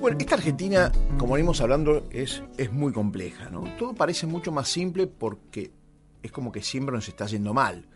Bueno, 0.00 0.18
esta 0.18 0.36
Argentina, 0.36 0.90
como 1.18 1.34
venimos 1.34 1.60
hablando, 1.60 2.06
es, 2.10 2.42
es 2.56 2.72
muy 2.72 2.94
compleja, 2.94 3.50
¿no? 3.50 3.64
Todo 3.78 3.94
parece 3.94 4.26
mucho 4.26 4.52
más 4.52 4.68
simple 4.68 5.06
porque 5.06 5.70
es 6.22 6.32
como 6.32 6.50
que 6.50 6.62
siempre 6.62 6.94
nos 6.94 7.08
está 7.08 7.26
yendo 7.26 7.52
mal. 7.52 7.86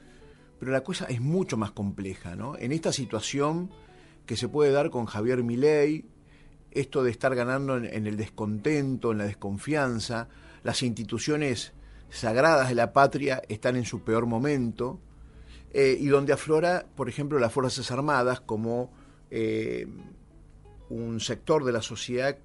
Pero 0.59 0.73
la 0.73 0.83
cosa 0.83 1.07
es 1.07 1.23
mucho 1.23 1.57
más 1.57 1.71
compleja, 1.71 2.37
¿no? 2.37 2.55
En 2.59 2.73
esta 2.73 2.93
situación 2.93 3.71
que 4.27 4.37
se 4.37 4.49
puede 4.49 4.73
dar 4.73 4.91
con 4.91 5.07
Javier 5.07 5.43
Milei, 5.43 6.05
esto 6.71 7.03
de 7.03 7.11
estar 7.11 7.35
ganando 7.35 7.79
en, 7.79 8.07
el 8.07 8.19
descontento, 8.19 9.13
en 9.13 9.19
la 9.19 9.25
desconfianza, 9.25 10.29
las 10.63 10.83
instituciones 10.83 11.73
sagradas 12.11 12.69
de 12.69 12.75
la 12.75 12.93
patria 12.93 13.41
están 13.49 13.77
en 13.77 13.87
su 13.87 14.03
peor 14.03 14.27
momento, 14.27 15.01
eh, 15.73 15.97
y 15.99 16.09
donde 16.09 16.33
aflora, 16.33 16.87
por 16.97 17.09
ejemplo, 17.09 17.39
las 17.39 17.53
Fuerzas 17.53 17.91
Armadas 17.91 18.41
como 18.41 18.93
eh, 19.31 19.87
un 20.89 21.21
sector 21.21 21.65
de 21.65 21.73
la 21.73 21.83
sociedad 21.83 22.37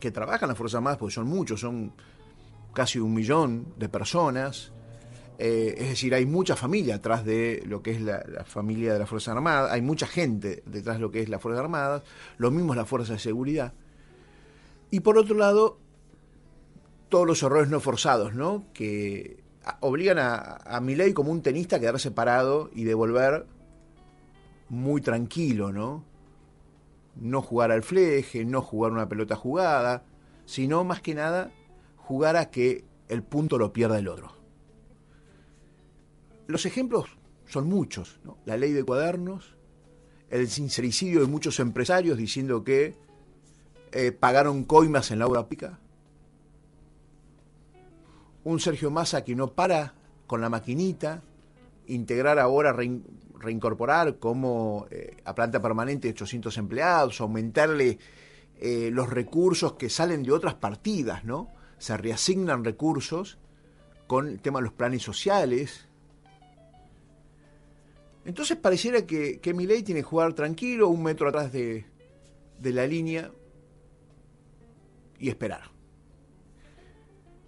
que 0.00 0.10
trabaja 0.10 0.46
en 0.46 0.48
las 0.48 0.58
Fuerzas 0.58 0.76
Armadas, 0.76 0.98
porque 0.98 1.14
son 1.14 1.26
muchos, 1.26 1.60
son 1.60 1.92
casi 2.72 2.98
un 2.98 3.12
millón 3.12 3.74
de 3.76 3.88
personas, 3.88 4.72
eh, 5.38 5.74
es 5.76 5.88
decir, 5.90 6.14
hay 6.14 6.24
mucha 6.24 6.56
familia 6.56 6.96
atrás 6.96 7.24
de 7.24 7.62
lo 7.66 7.82
que 7.82 7.90
es 7.90 8.00
la, 8.00 8.44
familia 8.46 8.94
de 8.94 9.00
las 9.00 9.08
Fuerzas 9.08 9.34
Armadas, 9.34 9.70
hay 9.70 9.82
mucha 9.82 10.06
gente 10.06 10.62
detrás 10.64 10.96
de 10.96 11.02
lo 11.02 11.10
que 11.10 11.20
es 11.20 11.28
las 11.28 11.42
Fuerzas 11.42 11.62
Armadas, 11.62 12.02
lo 12.38 12.50
mismo 12.50 12.72
es 12.72 12.78
las 12.78 12.88
Fuerzas 12.88 13.16
de 13.16 13.18
Seguridad. 13.18 13.74
Y 14.90 15.00
por 15.00 15.18
otro 15.18 15.36
lado, 15.36 15.78
todos 17.10 17.26
los 17.26 17.42
errores 17.42 17.68
no 17.68 17.80
forzados, 17.80 18.34
¿no? 18.34 18.66
Que 18.72 19.44
obligan 19.80 20.18
a, 20.18 20.58
a 20.64 20.80
Milei 20.80 21.12
como 21.12 21.32
un 21.32 21.42
tenista 21.42 21.76
a 21.76 21.80
quedarse 21.80 22.10
parado 22.10 22.70
y 22.74 22.84
devolver 22.84 23.46
muy 24.68 25.00
tranquilo, 25.00 25.72
¿no? 25.72 26.04
No 27.16 27.42
jugar 27.42 27.72
al 27.72 27.82
fleje, 27.82 28.44
no 28.44 28.62
jugar 28.62 28.92
una 28.92 29.08
pelota 29.08 29.36
jugada, 29.36 30.04
sino 30.44 30.84
más 30.84 31.00
que 31.00 31.14
nada 31.14 31.50
jugar 31.96 32.36
a 32.36 32.50
que 32.50 32.84
el 33.08 33.22
punto 33.22 33.58
lo 33.58 33.72
pierda 33.72 33.98
el 33.98 34.08
otro. 34.08 34.32
Los 36.46 36.66
ejemplos 36.66 37.16
son 37.46 37.68
muchos. 37.68 38.20
La 38.44 38.56
ley 38.56 38.72
de 38.72 38.84
cuadernos, 38.84 39.56
el 40.30 40.48
sincericidio 40.48 41.20
de 41.20 41.26
muchos 41.26 41.58
empresarios 41.60 42.18
diciendo 42.18 42.62
que 42.64 42.94
eh, 43.92 44.12
pagaron 44.12 44.64
coimas 44.64 45.10
en 45.10 45.18
la 45.18 45.26
obra 45.26 45.48
pica. 45.48 45.80
Un 48.46 48.60
Sergio 48.60 48.90
Massa 48.90 49.24
que 49.24 49.34
no 49.34 49.52
para 49.52 49.94
con 50.26 50.40
la 50.40 50.48
maquinita, 50.48 51.22
integrar 51.86 52.38
ahora, 52.38 52.72
reincorporar 52.72 54.18
como 54.18 54.86
eh, 54.90 55.16
a 55.24 55.34
planta 55.34 55.60
permanente 55.60 56.10
800 56.10 56.56
empleados, 56.58 57.20
aumentarle 57.20 57.98
eh, 58.58 58.90
los 58.92 59.10
recursos 59.10 59.74
que 59.74 59.90
salen 59.90 60.22
de 60.22 60.32
otras 60.32 60.54
partidas, 60.54 61.24
¿no? 61.24 61.48
Se 61.78 61.96
reasignan 61.96 62.64
recursos 62.64 63.38
con 64.06 64.28
el 64.28 64.40
tema 64.40 64.60
de 64.60 64.64
los 64.64 64.72
planes 64.72 65.02
sociales, 65.02 65.86
entonces 68.26 68.56
pareciera 68.56 69.06
que, 69.06 69.38
que 69.38 69.54
tiene 69.54 70.00
que 70.00 70.02
jugar 70.02 70.34
tranquilo, 70.34 70.88
un 70.88 71.04
metro 71.04 71.28
atrás 71.28 71.52
de, 71.52 71.86
la 72.60 72.84
línea 72.84 73.30
y 75.20 75.28
esperar. 75.28 75.75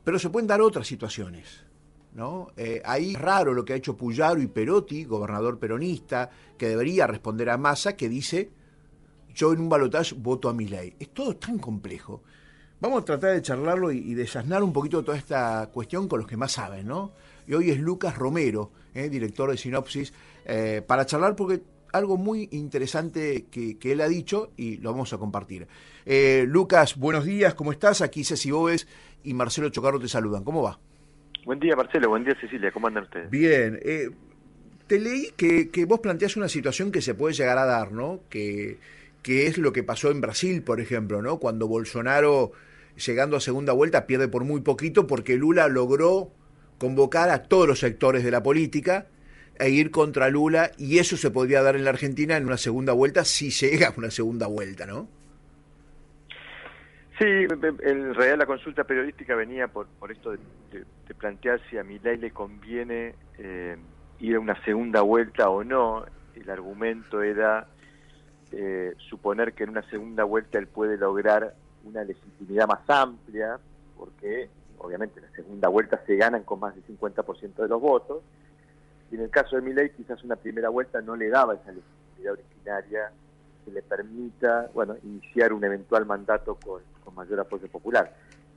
Pero 0.08 0.18
se 0.18 0.30
pueden 0.30 0.46
dar 0.46 0.62
otras 0.62 0.86
situaciones. 0.86 1.66
¿no? 2.14 2.48
Eh, 2.56 2.80
ahí 2.86 3.12
es 3.12 3.20
raro 3.20 3.52
lo 3.52 3.62
que 3.62 3.74
ha 3.74 3.76
hecho 3.76 3.94
Puyaro 3.94 4.40
y 4.40 4.46
Perotti, 4.46 5.04
gobernador 5.04 5.58
peronista, 5.58 6.30
que 6.56 6.66
debería 6.66 7.06
responder 7.06 7.50
a 7.50 7.58
Massa, 7.58 7.94
que 7.94 8.08
dice, 8.08 8.48
yo 9.34 9.52
en 9.52 9.60
un 9.60 9.68
balotaje 9.68 10.14
voto 10.16 10.48
a 10.48 10.54
Milei. 10.54 10.96
Es 10.98 11.10
todo 11.10 11.36
tan 11.36 11.58
complejo. 11.58 12.22
Vamos 12.80 13.02
a 13.02 13.04
tratar 13.04 13.34
de 13.34 13.42
charlarlo 13.42 13.92
y, 13.92 13.98
y 13.98 14.14
desasnar 14.14 14.62
un 14.62 14.72
poquito 14.72 15.04
toda 15.04 15.18
esta 15.18 15.68
cuestión 15.70 16.08
con 16.08 16.20
los 16.20 16.26
que 16.26 16.38
más 16.38 16.52
saben, 16.52 16.86
¿no? 16.86 17.12
Y 17.46 17.52
hoy 17.52 17.70
es 17.70 17.78
Lucas 17.78 18.16
Romero, 18.16 18.70
eh, 18.94 19.10
director 19.10 19.50
de 19.50 19.58
Sinopsis, 19.58 20.14
eh, 20.46 20.80
para 20.86 21.04
charlar 21.04 21.36
porque 21.36 21.60
algo 21.92 22.16
muy 22.16 22.48
interesante 22.52 23.44
que, 23.50 23.76
él 23.82 24.00
ha 24.00 24.08
dicho 24.08 24.52
y 24.56 24.78
lo 24.78 24.90
vamos 24.90 25.12
a 25.12 25.18
compartir. 25.18 25.68
Lucas, 26.46 26.96
buenos 26.96 27.26
días, 27.26 27.54
¿cómo 27.54 27.70
estás? 27.70 28.00
Aquí 28.00 28.24
Ceci 28.24 28.50
Bóves 28.50 28.86
y 29.24 29.34
Marcelo 29.34 29.70
Chocarro 29.70 30.00
te 30.00 30.08
saludan. 30.08 30.44
¿Cómo 30.44 30.62
va? 30.62 30.78
Buen 31.44 31.60
día, 31.60 31.76
Marcelo. 31.76 32.10
Buen 32.10 32.24
día, 32.24 32.36
Cecilia. 32.40 32.70
¿Cómo 32.72 32.88
andan 32.88 33.04
ustedes? 33.04 33.30
Bien. 33.30 33.78
te 34.86 34.98
leí 34.98 35.32
que, 35.36 35.84
vos 35.86 36.00
planteás 36.00 36.36
una 36.36 36.48
situación 36.48 36.92
que 36.92 37.02
se 37.02 37.14
puede 37.14 37.34
llegar 37.34 37.58
a 37.58 37.64
dar, 37.64 37.92
¿no? 37.92 38.20
Que, 38.28 38.78
que 39.22 39.46
es 39.46 39.58
lo 39.58 39.72
que 39.72 39.82
pasó 39.82 40.10
en 40.10 40.20
Brasil, 40.20 40.62
por 40.62 40.80
ejemplo, 40.80 41.22
¿no? 41.22 41.38
Cuando 41.38 41.68
Bolsonaro, 41.68 42.52
llegando 43.06 43.36
a 43.36 43.40
segunda 43.40 43.72
vuelta, 43.72 44.06
pierde 44.06 44.28
por 44.28 44.44
muy 44.44 44.60
poquito 44.60 45.06
porque 45.06 45.36
Lula 45.36 45.68
logró 45.68 46.32
convocar 46.78 47.30
a 47.30 47.42
todos 47.42 47.66
los 47.66 47.80
sectores 47.80 48.24
de 48.24 48.30
la 48.30 48.42
política 48.42 49.06
e 49.58 49.70
ir 49.70 49.90
contra 49.90 50.28
Lula 50.28 50.70
y 50.78 50.98
eso 50.98 51.16
se 51.16 51.30
podría 51.30 51.62
dar 51.62 51.76
en 51.76 51.84
la 51.84 51.90
Argentina 51.90 52.36
en 52.36 52.46
una 52.46 52.56
segunda 52.56 52.92
vuelta 52.92 53.24
si 53.24 53.50
llega 53.50 53.88
a 53.88 53.94
una 53.96 54.10
segunda 54.10 54.46
vuelta, 54.46 54.86
¿no? 54.86 55.08
Sí, 57.18 57.24
en 57.24 58.14
realidad 58.14 58.38
la 58.38 58.46
consulta 58.46 58.84
periodística 58.84 59.34
venía 59.34 59.66
por, 59.66 59.88
por 59.88 60.12
esto 60.12 60.30
de, 60.30 60.38
plantear 61.18 61.60
si 61.68 61.76
a 61.76 61.82
Milei 61.82 62.16
le 62.16 62.30
conviene 62.30 63.16
eh, 63.38 63.76
ir 64.20 64.36
a 64.36 64.40
una 64.40 64.62
segunda 64.62 65.00
vuelta 65.02 65.50
o 65.50 65.64
no. 65.64 66.04
El 66.36 66.48
argumento 66.48 67.20
era 67.20 67.66
eh, 68.52 68.94
suponer 68.98 69.52
que 69.52 69.64
en 69.64 69.70
una 69.70 69.82
segunda 69.90 70.22
vuelta 70.22 70.58
él 70.58 70.68
puede 70.68 70.96
lograr 70.96 71.54
una 71.82 72.04
legitimidad 72.04 72.68
más 72.68 72.88
amplia, 72.88 73.58
porque 73.96 74.48
obviamente 74.78 75.18
en 75.18 75.26
la 75.26 75.32
segunda 75.32 75.68
vuelta 75.68 76.00
se 76.06 76.14
ganan 76.14 76.44
con 76.44 76.60
más 76.60 76.76
del 76.76 76.86
50% 76.86 77.54
de 77.56 77.68
los 77.68 77.80
votos, 77.80 78.22
y 79.10 79.16
en 79.16 79.22
el 79.22 79.30
caso 79.30 79.56
de 79.56 79.62
Milei 79.62 79.90
quizás 79.90 80.22
una 80.22 80.36
primera 80.36 80.68
vuelta 80.68 81.00
no 81.00 81.16
le 81.16 81.30
daba 81.30 81.54
esa 81.54 81.72
legitimidad 81.72 82.34
originaria 82.34 83.10
que 83.64 83.72
le 83.72 83.82
permita, 83.82 84.70
bueno, 84.72 84.96
iniciar 85.02 85.52
un 85.52 85.64
eventual 85.64 86.06
mandato 86.06 86.54
con, 86.54 86.80
mayor 87.14 87.40
apoyo 87.40 87.68
popular. 87.68 88.14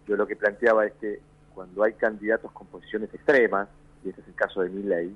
Yo 0.08 0.16
lo 0.16 0.28
que 0.28 0.36
planteaba 0.36 0.86
es 0.86 0.94
que 0.94 1.20
cuando 1.54 1.84
hay 1.84 1.94
candidatos 1.94 2.52
con 2.52 2.68
posiciones 2.68 3.14
extremas, 3.14 3.68
y 4.04 4.10
ese 4.10 4.22
es 4.22 4.28
el 4.28 4.36
caso 4.36 4.62
de 4.62 4.70
Milei, 4.70 5.14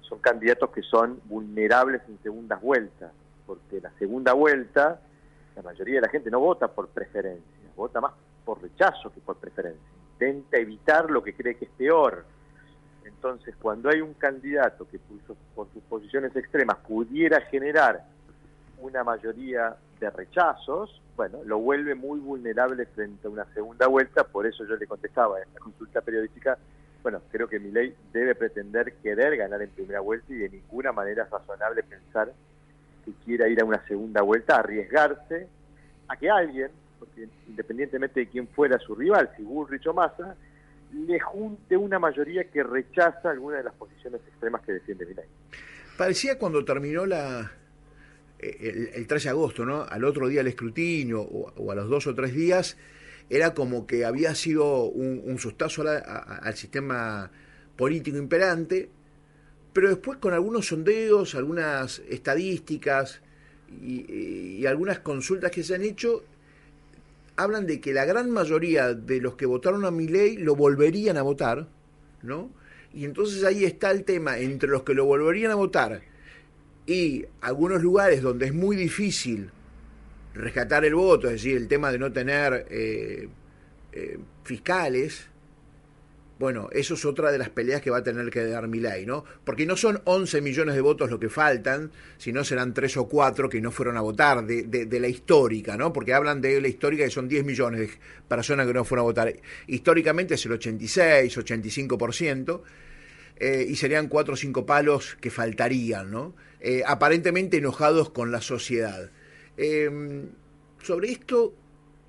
son 0.00 0.18
candidatos 0.20 0.70
que 0.70 0.82
son 0.82 1.20
vulnerables 1.24 2.02
en 2.08 2.18
segundas 2.22 2.60
vueltas, 2.60 3.12
porque 3.46 3.80
la 3.80 3.90
segunda 3.98 4.32
vuelta 4.32 5.00
la 5.56 5.62
mayoría 5.62 5.96
de 5.96 6.02
la 6.02 6.08
gente 6.08 6.30
no 6.30 6.40
vota 6.40 6.68
por 6.68 6.88
preferencia, 6.88 7.68
vota 7.76 8.00
más 8.00 8.12
por 8.44 8.62
rechazo 8.62 9.12
que 9.12 9.20
por 9.20 9.36
preferencia. 9.36 9.82
Intenta 10.12 10.56
evitar 10.56 11.10
lo 11.10 11.22
que 11.22 11.34
cree 11.34 11.56
que 11.56 11.64
es 11.64 11.70
peor 11.72 12.24
entonces, 13.08 13.56
cuando 13.60 13.88
hay 13.88 14.00
un 14.00 14.14
candidato 14.14 14.86
que 14.88 15.00
por 15.54 15.68
sus 15.72 15.82
posiciones 15.84 16.36
extremas 16.36 16.76
pudiera 16.86 17.40
generar 17.40 18.04
una 18.80 19.02
mayoría 19.02 19.76
de 20.00 20.10
rechazos, 20.10 21.00
bueno, 21.16 21.38
lo 21.44 21.58
vuelve 21.58 21.94
muy 21.94 22.20
vulnerable 22.20 22.86
frente 22.86 23.26
a 23.26 23.30
una 23.30 23.44
segunda 23.52 23.86
vuelta, 23.86 24.24
por 24.24 24.46
eso 24.46 24.64
yo 24.66 24.76
le 24.76 24.86
contestaba 24.86 25.40
en 25.40 25.52
la 25.52 25.60
consulta 25.60 26.00
periodística, 26.00 26.56
bueno, 27.02 27.20
creo 27.30 27.48
que 27.48 27.58
mi 27.58 27.70
ley 27.70 27.94
debe 28.12 28.34
pretender 28.34 28.94
querer 29.02 29.36
ganar 29.36 29.62
en 29.62 29.70
primera 29.70 30.00
vuelta 30.00 30.32
y 30.32 30.36
de 30.36 30.48
ninguna 30.48 30.92
manera 30.92 31.24
es 31.24 31.30
razonable 31.30 31.82
pensar 31.82 32.32
que 33.04 33.12
quiera 33.24 33.48
ir 33.48 33.60
a 33.60 33.64
una 33.64 33.84
segunda 33.86 34.22
vuelta, 34.22 34.56
arriesgarse 34.56 35.48
a 36.08 36.16
que 36.16 36.30
alguien, 36.30 36.70
porque 36.98 37.28
independientemente 37.48 38.20
de 38.20 38.28
quién 38.28 38.48
fuera 38.48 38.78
su 38.78 38.94
rival, 38.94 39.30
si 39.36 39.42
Bullrich 39.42 39.86
o 39.86 39.94
Massa, 39.94 40.36
le 40.92 41.20
junte 41.20 41.76
una 41.76 41.98
mayoría 41.98 42.44
que 42.44 42.62
rechaza 42.62 43.30
alguna 43.30 43.58
de 43.58 43.64
las 43.64 43.74
posiciones 43.74 44.20
extremas 44.26 44.62
que 44.62 44.72
defiende 44.72 45.06
Milei. 45.06 45.26
Parecía 45.96 46.38
cuando 46.38 46.64
terminó 46.64 47.04
la 47.06 47.50
el, 48.38 48.90
el 48.94 49.06
13 49.06 49.28
de 49.28 49.30
agosto, 49.30 49.64
¿no? 49.64 49.82
Al 49.82 50.04
otro 50.04 50.28
día 50.28 50.40
el 50.40 50.46
escrutinio 50.46 51.20
o, 51.20 51.72
a 51.72 51.74
los 51.74 51.88
dos 51.88 52.06
o 52.06 52.14
tres 52.14 52.34
días, 52.34 52.76
era 53.30 53.54
como 53.54 53.86
que 53.86 54.04
había 54.04 54.34
sido 54.34 54.84
un, 54.84 55.38
sustazo 55.38 55.84
al 55.86 56.54
sistema 56.54 57.30
político 57.76 58.16
imperante, 58.16 58.88
pero 59.72 59.88
después 59.88 60.18
con 60.18 60.32
algunos 60.32 60.66
sondeos, 60.66 61.34
algunas 61.34 62.00
estadísticas 62.08 63.20
y 63.82 64.64
algunas 64.64 65.00
consultas 65.00 65.50
que 65.50 65.62
se 65.62 65.74
han 65.74 65.82
hecho, 65.82 66.24
hablan 67.36 67.66
de 67.66 67.80
que 67.80 67.92
la 67.92 68.04
gran 68.04 68.30
mayoría 68.30 68.94
de 68.94 69.20
los 69.20 69.36
que 69.36 69.46
votaron 69.46 69.84
a 69.84 69.90
mi 69.90 70.08
ley 70.08 70.38
lo 70.38 70.56
volverían 70.56 71.18
a 71.18 71.22
votar, 71.22 71.68
¿no? 72.22 72.50
Y 72.92 73.04
entonces 73.04 73.44
ahí 73.44 73.64
está 73.64 73.90
el 73.90 74.04
tema 74.04 74.38
entre 74.38 74.70
los 74.70 74.82
que 74.82 74.94
lo 74.94 75.04
volverían 75.04 75.52
a 75.52 75.54
votar 75.54 76.02
y 76.88 77.26
algunos 77.42 77.82
lugares 77.82 78.22
donde 78.22 78.46
es 78.46 78.54
muy 78.54 78.74
difícil 78.74 79.50
rescatar 80.32 80.86
el 80.86 80.94
voto, 80.94 81.26
es 81.26 81.34
decir, 81.34 81.58
el 81.58 81.68
tema 81.68 81.92
de 81.92 81.98
no 81.98 82.10
tener 82.10 82.66
eh, 82.70 83.28
eh, 83.92 84.18
fiscales, 84.42 85.26
Bueno, 86.38 86.68
eso 86.70 86.94
es 86.94 87.04
otra 87.04 87.32
de 87.32 87.36
las 87.36 87.50
peleas 87.50 87.82
que 87.82 87.90
va 87.90 87.98
a 87.98 88.02
tener 88.02 88.30
que 88.30 88.46
dar 88.46 88.68
Milei, 88.68 89.04
¿no? 89.04 89.24
Porque 89.44 89.66
no 89.66 89.76
son 89.76 90.00
11 90.04 90.40
millones 90.40 90.76
de 90.76 90.80
votos 90.80 91.10
lo 91.10 91.18
que 91.18 91.28
faltan, 91.28 91.90
sino 92.16 92.44
serán 92.44 92.72
3 92.72 92.96
o 92.98 93.08
4 93.08 93.48
que 93.48 93.60
no 93.60 93.72
fueron 93.72 93.96
a 93.96 94.00
votar 94.00 94.46
de, 94.46 94.62
de, 94.62 95.00
la 95.00 95.08
histórica, 95.08 95.76
¿no? 95.76 95.92
Porque 95.92 96.14
hablan 96.14 96.40
de 96.40 96.60
la 96.60 96.68
histórica 96.68 97.04
que 97.04 97.10
son 97.10 97.28
10 97.28 97.44
millones 97.44 97.80
de 97.80 97.90
personas 98.28 98.68
que 98.68 98.72
no 98.72 98.84
fueron 98.84 99.02
a 99.02 99.08
votar. 99.08 99.34
Históricamente 99.66 100.34
es 100.34 100.46
el 100.46 100.52
86, 100.52 101.36
85%, 101.36 102.62
eh, 103.40 103.66
y 103.68 103.74
serían 103.74 104.06
4 104.06 104.34
o 104.34 104.36
5 104.36 104.64
palos 104.64 105.18
que 105.20 105.30
faltarían, 105.30 106.10
¿no? 106.10 106.34
Eh, 106.60 106.82
aparentemente 106.86 107.58
enojados 107.58 108.10
con 108.10 108.32
la 108.32 108.40
sociedad. 108.40 109.10
Eh, 109.56 110.26
sobre 110.82 111.10
esto, 111.10 111.54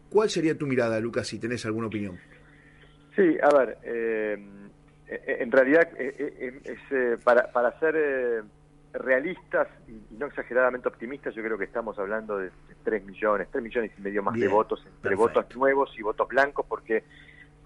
¿cuál 0.10 0.30
sería 0.30 0.58
tu 0.58 0.68
mirada, 0.68 1.00
Lucas, 1.00 1.28
si 1.28 1.40
tenés 1.40 1.66
alguna 1.66 1.88
opinión? 1.88 2.20
Sí, 3.16 3.38
a 3.42 3.50
ver, 3.58 3.78
eh, 3.84 4.38
eh, 5.08 5.38
en 5.40 5.52
realidad 5.52 5.90
eh, 5.98 6.62
es, 6.64 7.20
para, 7.24 7.52
para 7.52 7.78
ser 7.80 8.44
realistas 8.94 9.68
y, 9.88 10.16
no 10.18 10.28
exageradamente 10.28 10.88
optimistas, 10.88 11.36
yo 11.36 11.44
creo 11.44 11.58
que 11.58 11.66
estamos 11.66 12.00
hablando 12.00 12.38
de, 12.38 12.52
3 12.84 13.06
millones, 13.06 13.50
3 13.52 13.64
millones 13.64 13.92
y 13.98 14.02
medio 14.02 14.24
más 14.24 14.40
de 14.40 14.48
votos 14.48 14.84
entre 14.86 15.16
votos 15.16 15.46
nuevos 15.56 15.92
y 15.98 16.02
votos 16.02 16.28
blancos, 16.30 16.66
porque 16.68 17.04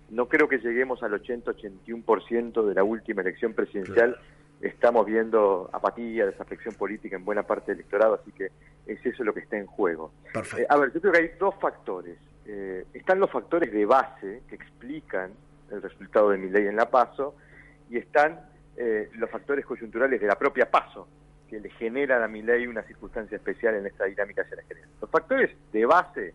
no 0.09 0.27
creo 0.27 0.47
que 0.47 0.57
lleguemos 0.57 1.03
al 1.03 1.11
80-81% 1.21 2.65
de 2.65 2.73
la 2.73 2.83
última 2.83 3.21
elección 3.21 3.53
presidencial. 3.53 4.17
Estamos 4.63 5.05
viendo 5.05 5.69
apatía, 5.73 6.25
desafección 6.25 6.73
política 6.75 7.17
en 7.17 7.25
buena 7.25 7.43
parte 7.43 7.71
del 7.71 7.79
electorado, 7.79 8.15
así 8.15 8.31
que 8.31 8.49
es 8.87 9.05
eso 9.05 9.23
lo 9.25 9.33
que 9.33 9.41
está 9.41 9.57
en 9.57 9.65
juego. 9.65 10.13
a 10.33 10.77
ver, 10.77 10.93
yo 10.93 11.01
creo 11.01 11.13
que 11.13 11.19
hay 11.19 11.31
dos 11.37 11.53
factores. 11.59 12.17
Eh, 12.45 12.85
están 12.93 13.19
los 13.19 13.29
factores 13.29 13.71
de 13.73 13.85
base 13.85 14.41
que 14.47 14.55
explican 14.55 15.31
el 15.69 15.81
resultado 15.81 16.29
de 16.29 16.37
mi 16.37 16.49
ley 16.49 16.67
en 16.67 16.77
la 16.77 16.89
PASO 16.89 17.35
y 17.89 17.97
están 17.97 18.39
eh, 18.77 19.09
los 19.15 19.29
factores 19.29 19.65
coyunturales 19.65 20.21
de 20.21 20.27
la 20.27 20.35
propia 20.35 20.71
PASO 20.71 21.07
que 21.49 21.59
le 21.59 21.69
generan 21.71 22.23
a 22.23 22.27
mi 22.29 22.41
ley 22.41 22.65
una 22.65 22.83
circunstancia 22.83 23.35
especial 23.35 23.75
en 23.75 23.85
esta 23.85 24.05
dinámica 24.05 24.43
hacia 24.43 24.55
la 24.55 24.63
gerencia. 24.63 24.91
Los 25.01 25.09
factores 25.09 25.51
de 25.73 25.85
base, 25.85 26.33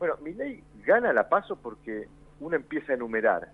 bueno, 0.00 0.16
mi 0.20 0.34
ley 0.34 0.62
gana 0.84 1.12
la 1.12 1.28
PASO 1.28 1.56
porque 1.56 2.08
uno 2.40 2.56
empieza 2.56 2.92
a 2.92 2.96
enumerar 2.96 3.48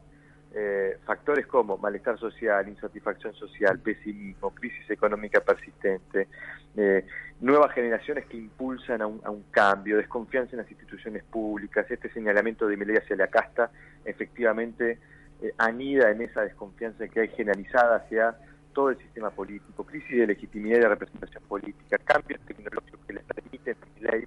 eh, 0.54 0.96
factores 1.04 1.46
como 1.46 1.76
malestar 1.76 2.18
social, 2.18 2.66
insatisfacción 2.68 3.34
social, 3.34 3.78
pesimismo, 3.80 4.54
crisis 4.54 4.88
económica 4.88 5.40
persistente, 5.40 6.28
eh, 6.74 7.06
nuevas 7.40 7.72
generaciones 7.74 8.24
que 8.26 8.38
impulsan 8.38 9.02
a 9.02 9.06
un, 9.06 9.44
cambio, 9.50 9.98
desconfianza 9.98 10.52
en 10.52 10.62
las 10.62 10.70
instituciones 10.70 11.22
públicas, 11.24 11.86
este 11.90 12.10
señalamiento 12.12 12.66
de 12.66 12.78
Milei 12.78 12.96
hacia 12.96 13.16
la 13.16 13.26
casta 13.26 13.70
efectivamente 14.06 14.98
eh, 15.42 15.52
anida 15.58 16.10
en 16.10 16.22
esa 16.22 16.40
desconfianza 16.40 17.06
que 17.08 17.20
hay 17.20 17.28
generalizada 17.28 17.96
hacia 17.96 18.34
todo 18.72 18.88
el 18.88 18.98
sistema 18.98 19.28
político, 19.30 19.84
crisis 19.84 20.16
de 20.16 20.28
legitimidad 20.28 20.78
y 20.78 20.80
de 20.80 20.88
representación 20.88 21.42
política, 21.44 21.98
cambios 21.98 22.40
tecnológicos 22.46 23.00
que 23.06 23.12
le 23.12 23.20
permiten 23.20 23.76
a 23.82 23.86
Milei 23.94 24.26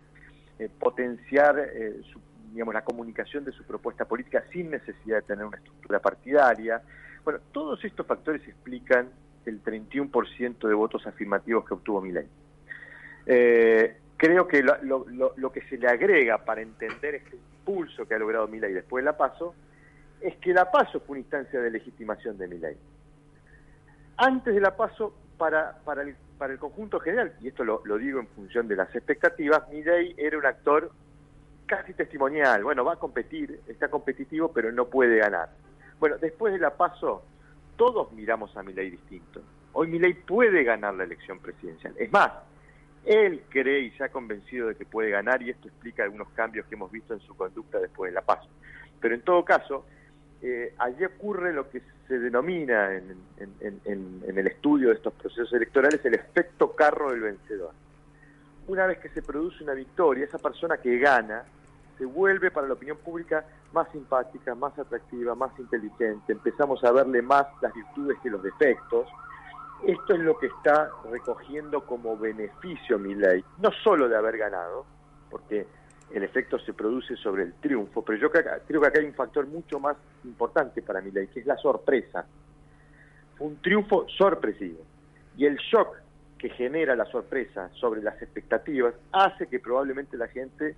potenciar 0.79 1.56
su 2.13 2.19
digamos, 2.51 2.74
la 2.74 2.83
comunicación 2.83 3.45
de 3.45 3.51
su 3.51 3.63
propuesta 3.63 4.06
política 4.06 4.44
sin 4.51 4.71
necesidad 4.71 5.18
de 5.18 5.21
tener 5.24 5.45
una 5.45 5.57
estructura 5.57 6.00
partidaria. 6.00 6.81
Bueno, 7.24 7.39
todos 7.51 7.83
estos 7.86 8.06
factores 8.06 8.45
explican 8.48 9.09
el 9.45 9.63
31% 9.63 10.68
de 10.68 10.74
votos 10.74 11.06
afirmativos 11.07 11.65
que 11.65 11.74
obtuvo 11.74 12.01
Milei. 12.01 12.27
Eh, 13.25 13.98
creo 14.18 14.48
que 14.48 14.63
lo, 14.63 15.51
que 15.51 15.62
se 15.63 15.77
le 15.77 15.88
agrega 15.88 16.39
para 16.39 16.62
entender 16.62 17.15
este 17.15 17.38
impulso 17.38 18.07
que 18.07 18.15
ha 18.15 18.19
logrado 18.19 18.48
Milei 18.48 18.74
después 18.74 19.04
de 19.04 19.12
la 19.12 19.18
PASO 19.18 19.56
es 20.19 20.36
que 20.38 20.54
la 20.54 20.69
PASO 20.69 21.00
fue 21.00 21.13
una 21.13 21.19
instancia 21.21 21.59
de 21.59 21.71
legitimación 21.71 22.38
de 22.38 22.47
Milei. 22.47 22.77
Antes 24.18 24.54
de 24.54 24.62
la 24.62 24.75
PASO, 24.75 25.15
para, 25.38 25.80
para, 25.83 26.04
el, 26.04 26.15
para 26.38 26.54
el 26.54 26.59
conjunto 26.59 27.00
general, 27.00 27.33
y 27.42 27.47
esto 27.47 27.63
lo, 27.63 27.81
lo 27.86 27.97
digo 27.97 28.19
en 28.19 28.27
función 28.27 28.68
de 28.68 28.75
las 28.75 28.94
expectativas, 28.94 29.68
Milei 29.69 30.13
era 30.18 30.38
un 30.38 30.45
actor 30.45 30.92
casi 31.71 31.94
testimonial. 31.94 32.65
Bueno, 32.65 32.83
va 32.83 32.94
a 32.94 32.95
competir, 32.97 33.62
está 33.65 33.88
competitivo, 33.88 34.51
pero 34.51 34.73
no 34.73 34.88
puede 34.88 35.19
ganar. 35.19 35.47
Bueno, 36.01 36.18
después 36.18 36.51
de 36.51 36.59
la 36.59 36.75
paso, 36.75 37.23
todos 37.77 38.12
miramos 38.12 38.57
a 38.57 38.62
Milei 38.62 38.89
distinto. 38.89 39.41
Hoy 39.71 39.88
Milei 39.88 40.13
puede 40.13 40.65
ganar 40.65 40.95
la 40.95 41.06
elección 41.06 41.39
presidencial. 41.39 41.94
Es 41.97 42.12
más, 42.12 42.29
él 43.06 43.44
cree 43.47 43.79
y 43.79 43.91
se 43.91 44.03
ha 44.03 44.09
convencido 44.09 44.68
de 44.68 44.75
que 44.75 44.83
puede 44.83 45.12
ganar 45.12 45.41
y 45.41 45.50
esto 45.50 45.69
explica 45.69 46.03
algunos 46.03 46.27
cambios 46.31 46.65
que 46.65 46.75
hemos 46.75 46.91
visto 46.91 47.13
en 47.13 47.21
su 47.21 47.38
conducta 47.38 47.79
después 47.79 48.12
de 48.12 48.15
la 48.15 48.21
paso. 48.21 48.50
Pero 49.00 49.15
en 49.15 49.21
todo 49.21 49.45
caso, 49.45 49.85
eh, 50.41 50.73
allí 50.77 51.06
ocurre 51.06 51.53
lo 51.53 51.69
que 51.69 51.81
se 52.06 52.19
denomina 52.19 52.94
en, 52.94 53.15
en 53.62 54.38
el 54.38 54.47
estudio 54.47 54.89
de 54.89 54.95
estos 54.95 55.13
procesos 55.13 55.53
electorales 55.53 56.03
el 56.03 56.15
efecto 56.15 56.75
carro 56.75 57.12
del 57.12 57.21
vencedor. 57.21 57.71
Una 58.68 58.88
vez 58.88 59.00
que 59.00 59.07
se 59.07 59.21
produce 59.21 59.63
una 59.63 59.73
victoria, 59.73 60.25
esa 60.25 60.38
persona 60.38 60.75
que 60.75 60.97
gana 60.97 61.45
se 62.01 62.07
vuelve 62.07 62.50
para 62.50 62.65
la 62.65 62.74
opinión 62.74 62.98
pública 62.98 63.45
más 63.74 63.88
simpática, 63.92 64.56
más 64.56 64.77
atractiva, 64.80 65.36
más 65.36 65.51
inteligente, 65.59 66.33
empezamos 66.33 66.83
a 66.83 66.92
verle 66.92 67.21
más 67.21 67.45
las 67.62 67.71
virtudes 67.75 68.18
que 68.24 68.31
los 68.31 68.42
defectos. 68.42 69.07
Esto 69.86 70.13
es 70.15 70.19
lo 70.21 70.36
que 70.39 70.48
está 70.48 70.89
recogiendo 71.12 71.86
como 71.86 72.18
beneficio 72.18 72.98
mi 72.98 73.13
ley, 73.13 73.45
no 73.59 73.69
solo 73.83 74.09
de 74.09 74.18
haber 74.18 74.39
ganado, 74.39 74.83
porque 75.30 75.68
el 76.12 76.24
efecto 76.24 76.57
se 76.57 76.74
produce 76.74 77.15
sobre 77.18 77.44
el 77.44 77.53
triunfo, 77.53 78.04
pero 78.04 78.18
yo 78.18 78.31
creo 78.31 78.81
que 78.81 78.88
acá 78.88 79.00
hay 79.00 79.06
un 79.06 79.13
factor 79.13 79.45
mucho 79.45 79.80
más 79.80 79.95
importante 80.24 80.81
para 80.81 81.01
mi 81.01 81.12
ley, 81.12 81.27
que 81.27 81.42
es 81.42 81.45
la 81.45 81.57
sorpresa. 81.57 82.25
Un 83.38 83.62
triunfo 83.62 84.07
sorpresivo. 84.09 84.83
Y 85.38 85.45
el 85.45 85.57
shock 85.57 85.97
que 86.39 86.50
genera 86.50 86.95
la 86.95 87.06
sorpresa 87.06 87.69
sobre 87.74 88.01
las 88.01 88.19
expectativas 88.24 88.95
hace 89.12 89.45
que 89.45 89.59
probablemente 89.59 90.18
la 90.18 90.27
gente 90.30 90.75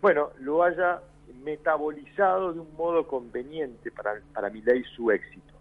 bueno, 0.00 0.30
lo 0.40 0.62
haya 0.62 1.00
metabolizado 1.42 2.52
de 2.52 2.60
un 2.60 2.74
modo 2.76 3.06
conveniente 3.06 3.90
para, 3.90 4.20
para 4.32 4.50
mi 4.50 4.62
ley 4.62 4.82
su 4.96 5.10
éxito. 5.10 5.54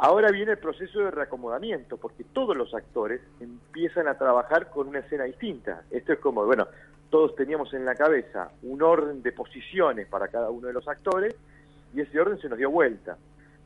Ahora 0.00 0.30
viene 0.30 0.52
el 0.52 0.58
proceso 0.58 1.00
de 1.00 1.10
reacomodamiento, 1.10 1.96
porque 1.96 2.24
todos 2.24 2.56
los 2.56 2.72
actores 2.72 3.20
empiezan 3.40 4.06
a 4.06 4.16
trabajar 4.16 4.70
con 4.70 4.88
una 4.88 5.00
escena 5.00 5.24
distinta. 5.24 5.82
Esto 5.90 6.12
es 6.12 6.20
como, 6.20 6.46
bueno, 6.46 6.68
todos 7.10 7.34
teníamos 7.34 7.72
en 7.74 7.84
la 7.84 7.94
cabeza 7.94 8.50
un 8.62 8.82
orden 8.82 9.22
de 9.22 9.32
posiciones 9.32 10.06
para 10.06 10.28
cada 10.28 10.50
uno 10.50 10.68
de 10.68 10.72
los 10.72 10.86
actores 10.86 11.34
y 11.94 12.00
ese 12.00 12.20
orden 12.20 12.38
se 12.38 12.48
nos 12.48 12.58
dio 12.58 12.70
vuelta. 12.70 13.16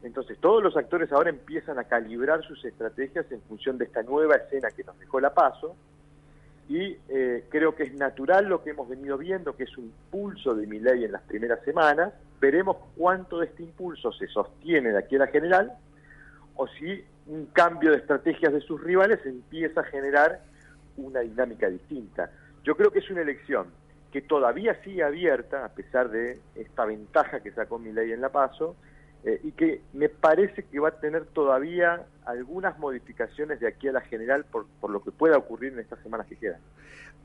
Entonces 0.02 0.38
todos 0.38 0.62
los 0.62 0.76
actores 0.76 1.12
ahora 1.12 1.30
empiezan 1.30 1.78
a 1.78 1.84
calibrar 1.84 2.42
sus 2.44 2.64
estrategias 2.64 3.30
en 3.30 3.42
función 3.42 3.78
de 3.78 3.84
esta 3.84 4.02
nueva 4.02 4.36
escena 4.36 4.70
que 4.70 4.84
nos 4.84 4.98
dejó 4.98 5.20
la 5.20 5.34
paso 5.34 5.76
y 6.68 6.96
eh, 7.08 7.44
creo 7.48 7.74
que 7.74 7.82
es 7.84 7.94
natural 7.94 8.46
lo 8.46 8.62
que 8.62 8.70
hemos 8.70 8.88
venido 8.88 9.18
viendo, 9.18 9.56
que 9.56 9.64
es 9.64 9.76
un 9.76 9.84
impulso 9.84 10.54
de 10.54 10.66
mi 10.66 10.78
ley 10.78 11.04
en 11.04 11.12
las 11.12 11.22
primeras 11.22 11.62
semanas. 11.64 12.12
Veremos 12.40 12.76
cuánto 12.96 13.38
de 13.38 13.46
este 13.46 13.62
impulso 13.62 14.12
se 14.12 14.26
sostiene 14.28 14.90
de 14.90 14.98
aquí 14.98 15.16
a 15.16 15.20
la 15.20 15.26
general 15.26 15.72
o 16.54 16.66
si 16.66 17.04
un 17.26 17.46
cambio 17.46 17.90
de 17.90 17.98
estrategias 17.98 18.52
de 18.52 18.60
sus 18.60 18.82
rivales 18.82 19.24
empieza 19.24 19.80
a 19.80 19.84
generar 19.84 20.40
una 20.96 21.20
dinámica 21.20 21.68
distinta. 21.68 22.30
Yo 22.64 22.76
creo 22.76 22.90
que 22.90 23.00
es 23.00 23.10
una 23.10 23.22
elección 23.22 23.66
que 24.12 24.22
todavía 24.22 24.80
sigue 24.82 25.02
abierta, 25.02 25.64
a 25.64 25.70
pesar 25.70 26.10
de 26.10 26.38
esta 26.54 26.84
ventaja 26.84 27.40
que 27.40 27.50
sacó 27.52 27.78
mi 27.78 27.92
ley 27.92 28.12
en 28.12 28.20
la 28.20 28.28
paso, 28.28 28.76
eh, 29.24 29.40
y 29.44 29.52
que 29.52 29.80
me 29.92 30.08
parece 30.08 30.64
que 30.64 30.80
va 30.80 30.88
a 30.88 31.00
tener 31.00 31.26
todavía 31.26 32.06
algunas 32.24 32.76
modificaciones 32.78 33.60
de 33.60 33.68
aquí 33.68 33.86
a 33.86 33.92
la 33.92 34.00
general 34.00 34.44
por, 34.44 34.66
por 34.80 34.90
lo 34.90 35.02
que 35.02 35.12
pueda 35.12 35.38
ocurrir 35.38 35.74
en 35.74 35.78
estas 35.78 36.00
semanas 36.02 36.26
que 36.26 36.36
quedan. 36.36 36.60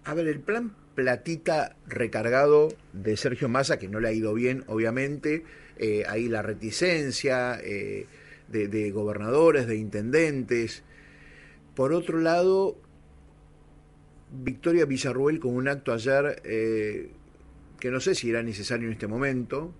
A 0.03 0.13
ver, 0.13 0.27
el 0.27 0.39
plan 0.39 0.75
platita 0.93 1.75
recargado 1.87 2.69
de 2.93 3.17
Sergio 3.17 3.49
Massa, 3.49 3.79
que 3.79 3.87
no 3.87 3.99
le 3.99 4.09
ha 4.09 4.11
ido 4.11 4.35
bien, 4.35 4.63
obviamente, 4.67 5.43
eh, 5.77 6.03
ahí 6.07 6.29
la 6.29 6.43
reticencia 6.43 7.59
eh, 7.63 8.05
de, 8.47 8.67
de, 8.67 8.91
gobernadores, 8.91 9.65
de 9.65 9.77
intendentes. 9.77 10.83
Por 11.75 11.93
otro 11.93 12.19
lado, 12.19 12.77
Victoria 14.31 14.85
Villarruel 14.85 15.39
con 15.39 15.55
un 15.55 15.67
acto 15.67 15.93
ayer 15.93 16.41
que 17.79 17.91
no 17.91 17.99
sé 17.99 18.15
si 18.15 18.29
era 18.29 18.41
necesario 18.41 18.87
en 18.87 18.93
este 18.93 19.07
momento, 19.07 19.73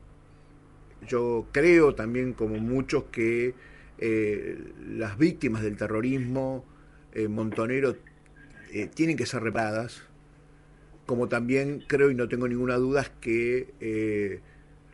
yo 1.06 1.48
creo 1.51 1.96
también, 1.96 2.34
como 2.34 2.58
muchos, 2.58 3.06
que 3.06 3.54
eh, 4.00 4.58
las 4.88 5.18
víctimas 5.18 5.63
del 5.63 5.75
terrorismo 5.75 6.63
eh, 7.13 7.27
montonero 7.27 7.96
eh, 8.72 8.88
tienen 8.94 9.18
que 9.18 9.25
ser 9.25 9.42
reparadas, 9.42 10.04
como 11.06 11.27
también 11.27 11.84
creo 11.88 12.12
y 12.12 12.16
no 12.16 12.27
tengo 12.27 12.48
ninguna 12.48 12.75
duda 12.75 13.06
que 13.22 14.42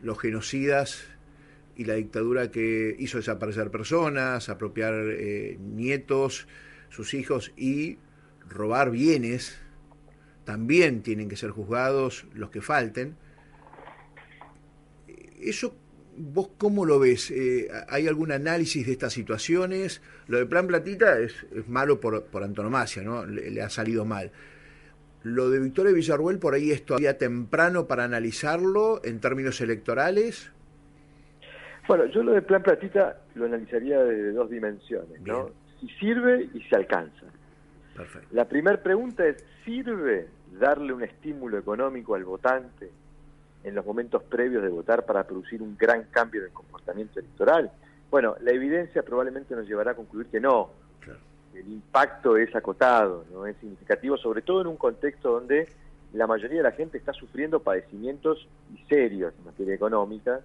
los 0.00 0.18
genocidas 0.18 1.04
y 1.76 1.84
la 1.84 1.94
dictadura 1.94 2.50
que 2.50 2.94
hizo 2.98 3.18
desaparecer 3.18 3.70
personas, 3.70 4.48
apropiar 4.48 4.94
nietos, 5.58 6.46
sus 6.88 7.14
hijos 7.14 7.52
y 7.56 7.98
robar 8.48 8.92
bienes, 8.92 9.58
también 10.44 11.02
tienen 11.02 11.28
que 11.28 11.36
ser 11.36 11.50
juzgados 11.50 12.26
los 12.32 12.50
que 12.50 12.60
falten. 12.62 13.16
Eso 15.40 15.74
¿Vos 16.16 16.50
cómo 16.58 16.84
lo 16.84 16.98
ves? 16.98 17.30
Eh, 17.30 17.68
¿Hay 17.88 18.06
algún 18.06 18.30
análisis 18.30 18.86
de 18.86 18.92
estas 18.92 19.12
situaciones? 19.12 20.00
Lo 20.28 20.38
de 20.38 20.46
Plan 20.46 20.66
Platita 20.66 21.18
es, 21.18 21.44
malo 21.68 22.00
por, 22.00 22.24
por, 22.24 22.44
antonomasia, 22.44 23.02
¿no? 23.02 23.26
Le, 23.26 23.60
ha 23.60 23.68
salido 23.68 24.04
mal. 24.04 24.30
Lo 25.22 25.50
de 25.50 25.58
Victoria 25.58 25.92
Villarruel 25.92 26.38
por 26.38 26.54
ahí 26.54 26.70
es 26.70 26.84
todavía 26.84 27.18
temprano 27.18 27.86
para 27.86 28.04
analizarlo 28.04 29.00
en 29.04 29.20
términos 29.20 29.60
electorales. 29.60 30.52
Bueno, 31.88 32.06
yo 32.06 32.22
lo 32.22 32.32
de 32.32 32.42
Plan 32.42 32.62
Platita 32.62 33.20
lo 33.34 33.46
analizaría 33.46 34.02
de 34.02 34.32
dos 34.32 34.50
dimensiones, 34.50 35.20
¿no? 35.22 35.50
Si 35.80 35.88
sirve 35.98 36.48
y 36.54 36.62
se 36.62 36.76
alcanza. 36.76 37.26
Perfecto. 37.96 38.28
La 38.32 38.46
primera 38.46 38.82
pregunta 38.82 39.26
es, 39.26 39.44
¿sirve 39.64 40.28
darle 40.58 40.92
un 40.92 41.02
estímulo 41.02 41.58
económico 41.58 42.14
al 42.14 42.24
votante 42.24 42.90
en 43.64 43.74
los 43.74 43.84
momentos 43.84 44.22
previos 44.22 44.62
de 44.62 44.68
votar 44.68 45.04
para 45.04 45.24
producir 45.24 45.62
un 45.62 45.76
gran 45.76 46.04
cambio 46.04 46.42
en 46.42 46.48
el 46.48 46.52
comportamiento 46.52 47.18
electoral? 47.18 47.72
Bueno, 48.10 48.36
la 48.40 48.52
evidencia 48.52 49.02
probablemente 49.02 49.56
nos 49.56 49.66
llevará 49.66 49.92
a 49.92 49.94
concluir 49.94 50.26
que 50.28 50.40
no. 50.40 50.70
El 51.54 51.68
impacto 51.68 52.36
es 52.36 52.54
acotado, 52.54 53.24
no 53.32 53.46
es 53.46 53.56
significativo, 53.58 54.16
sobre 54.16 54.42
todo 54.42 54.60
en 54.60 54.66
un 54.66 54.76
contexto 54.76 55.32
donde 55.32 55.68
la 56.12 56.26
mayoría 56.26 56.58
de 56.58 56.62
la 56.64 56.72
gente 56.72 56.98
está 56.98 57.12
sufriendo 57.12 57.60
padecimientos 57.60 58.46
serios 58.88 59.32
en 59.38 59.44
materia 59.44 59.74
económica, 59.74 60.40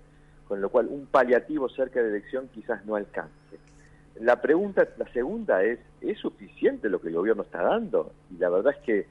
con 0.48 0.62
lo 0.62 0.70
cual 0.70 0.88
un 0.88 1.06
paliativo 1.06 1.70
cerca 1.70 2.02
de 2.02 2.10
elección 2.10 2.48
quizás 2.54 2.86
no 2.86 2.96
alcance. 2.96 3.34
La 4.20 4.42
pregunta, 4.42 4.88
la 4.98 5.08
segunda 5.14 5.64
es, 5.64 5.80
¿es 6.02 6.18
suficiente 6.20 6.90
lo 6.90 7.00
que 7.00 7.10
el 7.10 7.16
gobierno 7.16 7.44
está 7.44 7.62
dando? 7.62 8.12
Y 8.32 8.38
la 8.38 8.50
verdad 8.50 8.74
es 8.78 8.84
que 8.84 9.08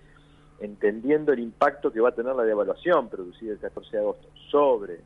entendiendo 0.61 1.33
el 1.33 1.41
impacto 1.41 1.93
que 1.93 2.01
va 2.01 2.11
a 2.11 2.15
tener 2.15 2.35
la 2.35 2.43
devaluación 2.43 3.09
producida 3.09 3.53
el 3.53 3.59
14 3.59 3.97
de 3.97 4.03
agosto 4.03 4.29
sobre 4.51 5.01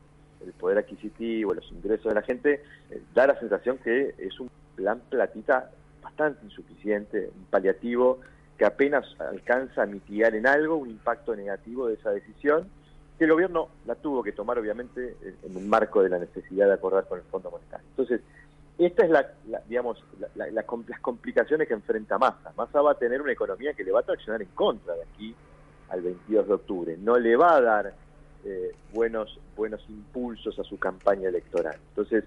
el 0.45 0.53
poder 0.55 0.79
adquisitivo, 0.79 1.55
los 1.55 1.71
ingresos 1.71 2.07
de 2.07 2.15
la 2.15 2.23
gente, 2.23 2.63
eh, 2.91 3.03
da 3.15 3.27
la 3.27 3.39
sensación 3.39 3.79
que 3.79 4.15
es 4.19 4.41
un 4.41 4.51
plan 4.75 5.01
platita 5.09 5.71
bastante 6.03 6.45
insuficiente, 6.45 7.31
un 7.35 7.45
paliativo 7.45 8.21
que 8.59 8.65
apenas 8.65 9.05
alcanza 9.21 9.83
a 9.83 9.87
mitigar 9.87 10.35
en 10.35 10.47
algo 10.47 10.77
un 10.77 10.91
impacto 10.91 11.35
negativo 11.37 11.89
de 11.89 11.95
esa 11.95 12.11
decisión, 12.11 12.69
que 13.19 13.25
el 13.25 13.33
gobierno 13.33 13.69
la 13.87 13.95
tuvo 13.95 14.23
que 14.23 14.33
tomar 14.33 14.59
obviamente 14.59 15.17
en 15.45 15.57
el 15.57 15.65
marco 15.67 16.03
de 16.03 16.09
la 16.09 16.19
necesidad 16.19 16.67
de 16.67 16.75
acordar 16.75 17.07
con 17.07 17.19
el 17.19 17.25
Fondo 17.25 17.51
Monetario. 17.51 17.87
Entonces, 17.91 18.21
esta 18.79 19.05
es 19.05 19.11
la, 19.11 19.62
digamos, 19.69 20.02
las 20.35 21.00
complicaciones 21.00 21.69
que 21.69 21.75
enfrenta 21.75 22.19
Massa. 22.19 22.52
Massa 22.57 22.81
va 22.81 22.93
a 22.93 22.99
tener 22.99 23.21
una 23.21 23.33
economía 23.33 23.75
que 23.75 23.85
le 23.85 23.93
va 23.93 24.00
a 24.00 24.02
traccionar 24.02 24.43
en 24.43 24.49
contra 24.49 24.95
de 24.95 25.02
aquí 25.02 25.35
al 25.91 26.00
22 26.00 26.47
de 26.49 26.55
octubre. 26.55 26.97
No 26.99 27.19
le 27.19 27.37
va 27.37 27.57
a 27.57 27.61
dar 27.61 27.95
eh, 28.45 28.73
buenos, 28.93 29.38
buenos 29.57 29.85
impulsos 29.88 30.59
a 30.59 30.64
su 30.64 30.79
campaña 30.79 31.29
electoral. 31.29 31.76
Entonces, 31.91 32.25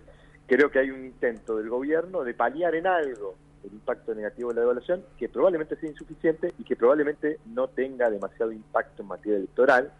creo 0.47 0.69
que 0.69 0.79
hay 0.79 0.91
un 0.91 1.05
intento 1.05 1.57
del 1.57 1.69
gobierno 1.69 2.23
de 2.23 2.33
paliar 2.33 2.75
en 2.75 2.87
algo 2.87 3.35
el 3.65 3.73
impacto 3.73 4.13
negativo 4.13 4.49
de 4.49 4.55
la 4.55 4.61
devaluación, 4.61 5.03
que 5.17 5.27
probablemente 5.27 5.75
sea 5.75 5.89
insuficiente 5.89 6.53
y 6.59 6.63
que 6.63 6.75
probablemente 6.75 7.39
no 7.47 7.67
tenga 7.67 8.09
demasiado 8.11 8.51
impacto 8.51 9.01
en 9.01 9.07
materia 9.07 9.37
electoral. 9.37 9.91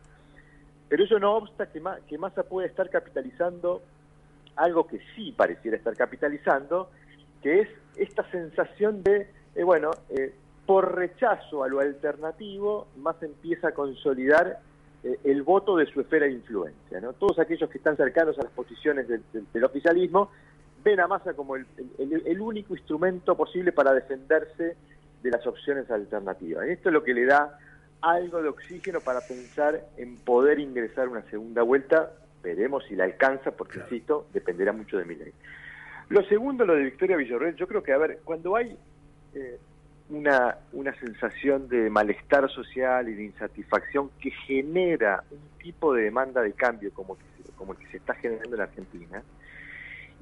Pero 0.88 1.04
eso 1.04 1.18
no 1.18 1.36
obsta 1.36 1.66
que, 1.72 1.82
que 2.08 2.18
Massa 2.20 2.44
puede 2.44 2.68
estar 2.68 2.90
capitalizando 2.92 3.82
algo 4.56 4.88
que 4.88 5.00
sí 5.16 5.32
pareciera 5.32 5.78
estar 5.78 5.96
capitalizando, 5.96 6.90
que 7.42 7.62
es 7.62 7.70
esta 7.96 8.30
sensación 8.32 9.04
de, 9.04 9.28
eh, 9.56 9.64
bueno, 9.64 9.92
eh, 10.10 10.34
por 10.66 10.96
rechazo 10.96 11.64
a 11.64 11.68
lo 11.68 11.80
alternativo, 11.80 12.88
más 12.98 13.22
empieza 13.22 13.70
a 13.70 13.72
consolidar 13.74 14.60
eh, 15.04 15.20
el 15.24 15.44
voto 15.44 15.78
de 15.78 15.86
su 15.86 16.02
esfera 16.02 16.26
de 16.26 16.34
influencia. 16.34 17.00
¿no? 17.00 17.14
Todos 17.14 17.40
aquellos 17.40 17.70
que 17.70 17.78
están 17.78 17.96
cercanos 17.96 18.38
a 18.40 18.44
las 18.44 18.52
posiciones 18.52 19.08
del, 19.08 19.64
oficialismo 19.64 20.32
ven 20.84 21.00
a 21.00 21.08
Massa 21.08 21.34
como 21.34 21.56
el, 21.56 21.66
el, 21.98 22.42
único 22.42 22.76
instrumento 22.76 23.36
posible 23.36 23.72
para 23.72 23.94
defenderse 23.94 24.76
de 25.22 25.32
las 25.32 25.46
opciones 25.48 25.90
alternativas. 25.90 26.68
Esto 26.68 26.90
es 26.90 26.94
lo 26.94 27.04
que 27.04 27.14
le 27.14 27.26
da 27.26 27.60
algo 28.02 28.42
de 28.42 28.50
oxígeno 28.50 29.00
para 29.00 29.22
pensar 29.22 29.84
en 29.98 30.18
poder 30.18 30.60
ingresar 30.60 31.08
una 31.08 31.24
segunda 31.24 31.64
vuelta 31.64 32.12
Veremos 32.46 32.86
si 32.86 32.96
la 32.96 33.06
alcanza, 33.06 33.52
porque, 33.52 33.80
insisto, 33.80 34.28
dependerá 34.32 34.72
mucho 34.72 35.00
de 35.00 35.06
mi 35.06 35.16
ley. 35.16 35.34
Lo 36.10 36.24
segundo, 36.26 36.64
lo 36.64 36.76
de 36.76 36.84
Victoria 36.84 37.18
Villarreal, 37.18 37.56
yo 37.56 37.68
creo 37.68 37.82
que, 37.82 37.92
a 37.92 37.98
ver, 37.98 38.20
cuando 38.24 38.56
hay 38.56 38.78
eh, 39.34 39.58
una, 40.12 40.58
una 40.74 40.94
sensación 41.00 41.68
de 41.68 41.90
malestar 41.90 42.48
social 42.52 43.10
y 43.10 43.16
de 43.16 43.24
insatisfacción 43.24 44.12
que 44.22 44.30
genera 44.30 45.24
un 45.32 45.40
tipo 45.58 45.92
de 45.96 46.04
demanda 46.04 46.44
de 46.44 46.54
cambio 46.54 46.94
como, 46.94 47.18
como 47.58 47.74
el 47.74 47.80
que 47.80 47.88
se 47.88 47.98
está 47.98 48.14
generando 48.14 48.56
en 48.56 48.62
Argentina, 48.62 49.24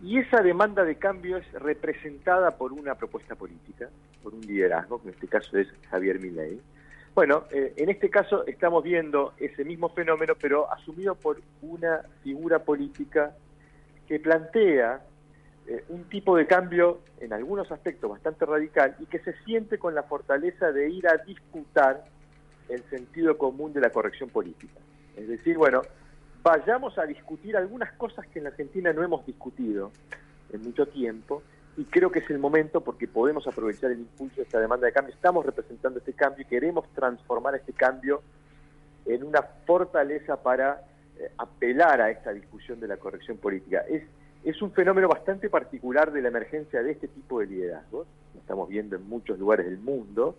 y 0.01 0.19
esa 0.19 0.41
demanda 0.41 0.85
de 0.85 0.95
cambio 0.95 1.35
es 1.37 1.51
representada 1.53 2.57
por 2.57 2.71
una 2.71 2.95
propuesta 2.95 3.35
política, 3.35 3.89
por 4.23 4.33
un 4.33 4.41
liderazgo, 4.41 5.01
que 5.01 5.09
en 5.09 5.13
este 5.15 5.27
caso 5.27 5.57
es 5.57 5.67
Javier 5.89 6.19
Milei, 6.19 6.61
bueno, 7.15 7.43
eh, 7.51 7.73
en 7.77 7.89
este 7.89 8.09
caso 8.09 8.45
estamos 8.47 8.83
viendo 8.83 9.33
ese 9.37 9.63
mismo 9.63 9.89
fenómeno, 9.89 10.33
pero 10.39 10.71
asumido 10.71 11.15
por 11.15 11.41
una 11.61 12.01
figura 12.23 12.59
política 12.59 13.35
que 14.07 14.19
plantea 14.19 15.01
eh, 15.67 15.85
un 15.89 16.05
tipo 16.05 16.35
de 16.35 16.47
cambio 16.47 17.01
en 17.19 17.31
algunos 17.31 17.71
aspectos 17.71 18.09
bastante 18.09 18.45
radical 18.45 18.95
y 18.99 19.05
que 19.05 19.19
se 19.19 19.33
siente 19.43 19.77
con 19.77 19.93
la 19.93 20.03
fortaleza 20.03 20.71
de 20.71 20.89
ir 20.89 21.07
a 21.07 21.17
disputar 21.17 22.03
el 22.67 22.83
sentido 22.89 23.37
común 23.37 23.73
de 23.73 23.81
la 23.81 23.91
corrección 23.91 24.29
política. 24.29 24.79
Es 25.15 25.27
decir, 25.27 25.57
bueno, 25.57 25.83
vayamos 26.41 26.97
a 26.97 27.05
discutir 27.05 27.55
algunas 27.55 27.93
cosas 27.93 28.25
que 28.27 28.39
en 28.39 28.45
la 28.45 28.49
Argentina 28.49 28.91
no 28.91 29.03
hemos 29.03 29.25
discutido 29.25 29.91
en 30.51 30.61
mucho 30.63 30.87
tiempo 30.87 31.43
y 31.75 31.85
creo 31.85 32.11
que 32.11 32.19
es 32.19 32.29
el 32.29 32.37
momento 32.37 32.81
porque 32.81 33.07
podemos 33.07 33.47
aprovechar 33.47 33.91
el 33.91 33.99
impulso 33.99 34.37
de 34.37 34.43
esta 34.43 34.59
demanda 34.59 34.85
de 34.85 34.93
cambio. 34.93 35.13
Estamos 35.13 35.45
representando 35.45 35.99
este 35.99 36.13
cambio 36.13 36.43
y 36.43 36.45
queremos 36.45 36.87
transformar 36.93 37.55
este 37.55 37.73
cambio 37.73 38.21
en 39.05 39.23
una 39.23 39.41
fortaleza 39.41 40.41
para 40.41 40.83
eh, 41.17 41.31
apelar 41.37 42.01
a 42.01 42.11
esta 42.11 42.31
discusión 42.31 42.79
de 42.79 42.87
la 42.87 42.97
corrección 42.97 43.37
política. 43.37 43.83
Es, 43.89 44.03
es 44.43 44.61
un 44.61 44.71
fenómeno 44.71 45.07
bastante 45.07 45.49
particular 45.49 46.11
de 46.11 46.21
la 46.21 46.27
emergencia 46.27 46.83
de 46.83 46.91
este 46.91 47.07
tipo 47.07 47.39
de 47.39 47.47
liderazgos, 47.47 48.07
lo 48.33 48.39
estamos 48.39 48.69
viendo 48.69 48.95
en 48.95 49.07
muchos 49.09 49.39
lugares 49.39 49.65
del 49.65 49.79
mundo, 49.79 50.37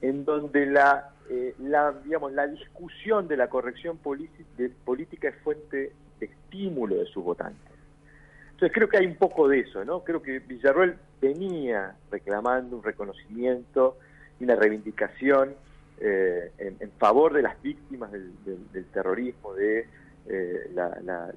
en 0.00 0.24
donde 0.24 0.66
la, 0.66 1.10
eh, 1.28 1.54
la, 1.58 1.92
digamos, 2.04 2.32
la 2.32 2.46
discusión 2.46 3.26
de 3.26 3.36
la 3.36 3.48
corrección 3.48 3.98
política 3.98 5.28
es 5.28 5.34
fuente 5.42 5.92
de 6.20 6.26
estímulo 6.26 6.96
de 6.96 7.06
sus 7.06 7.24
votantes. 7.24 7.67
Entonces 8.58 8.74
creo 8.74 8.88
que 8.88 8.96
hay 8.96 9.06
un 9.06 9.14
poco 9.14 9.46
de 9.46 9.60
eso, 9.60 9.84
¿no? 9.84 10.02
Creo 10.02 10.20
que 10.20 10.40
Villarroel 10.40 10.96
venía 11.20 11.94
reclamando 12.10 12.74
un 12.74 12.82
reconocimiento 12.82 13.98
y 14.40 14.42
una 14.42 14.56
reivindicación 14.56 15.54
eh, 16.00 16.50
en, 16.58 16.90
favor 16.98 17.34
de 17.34 17.42
las 17.42 17.62
víctimas 17.62 18.10
del, 18.10 18.84
terrorismo, 18.92 19.54
de 19.54 19.86
eh, 20.26 20.72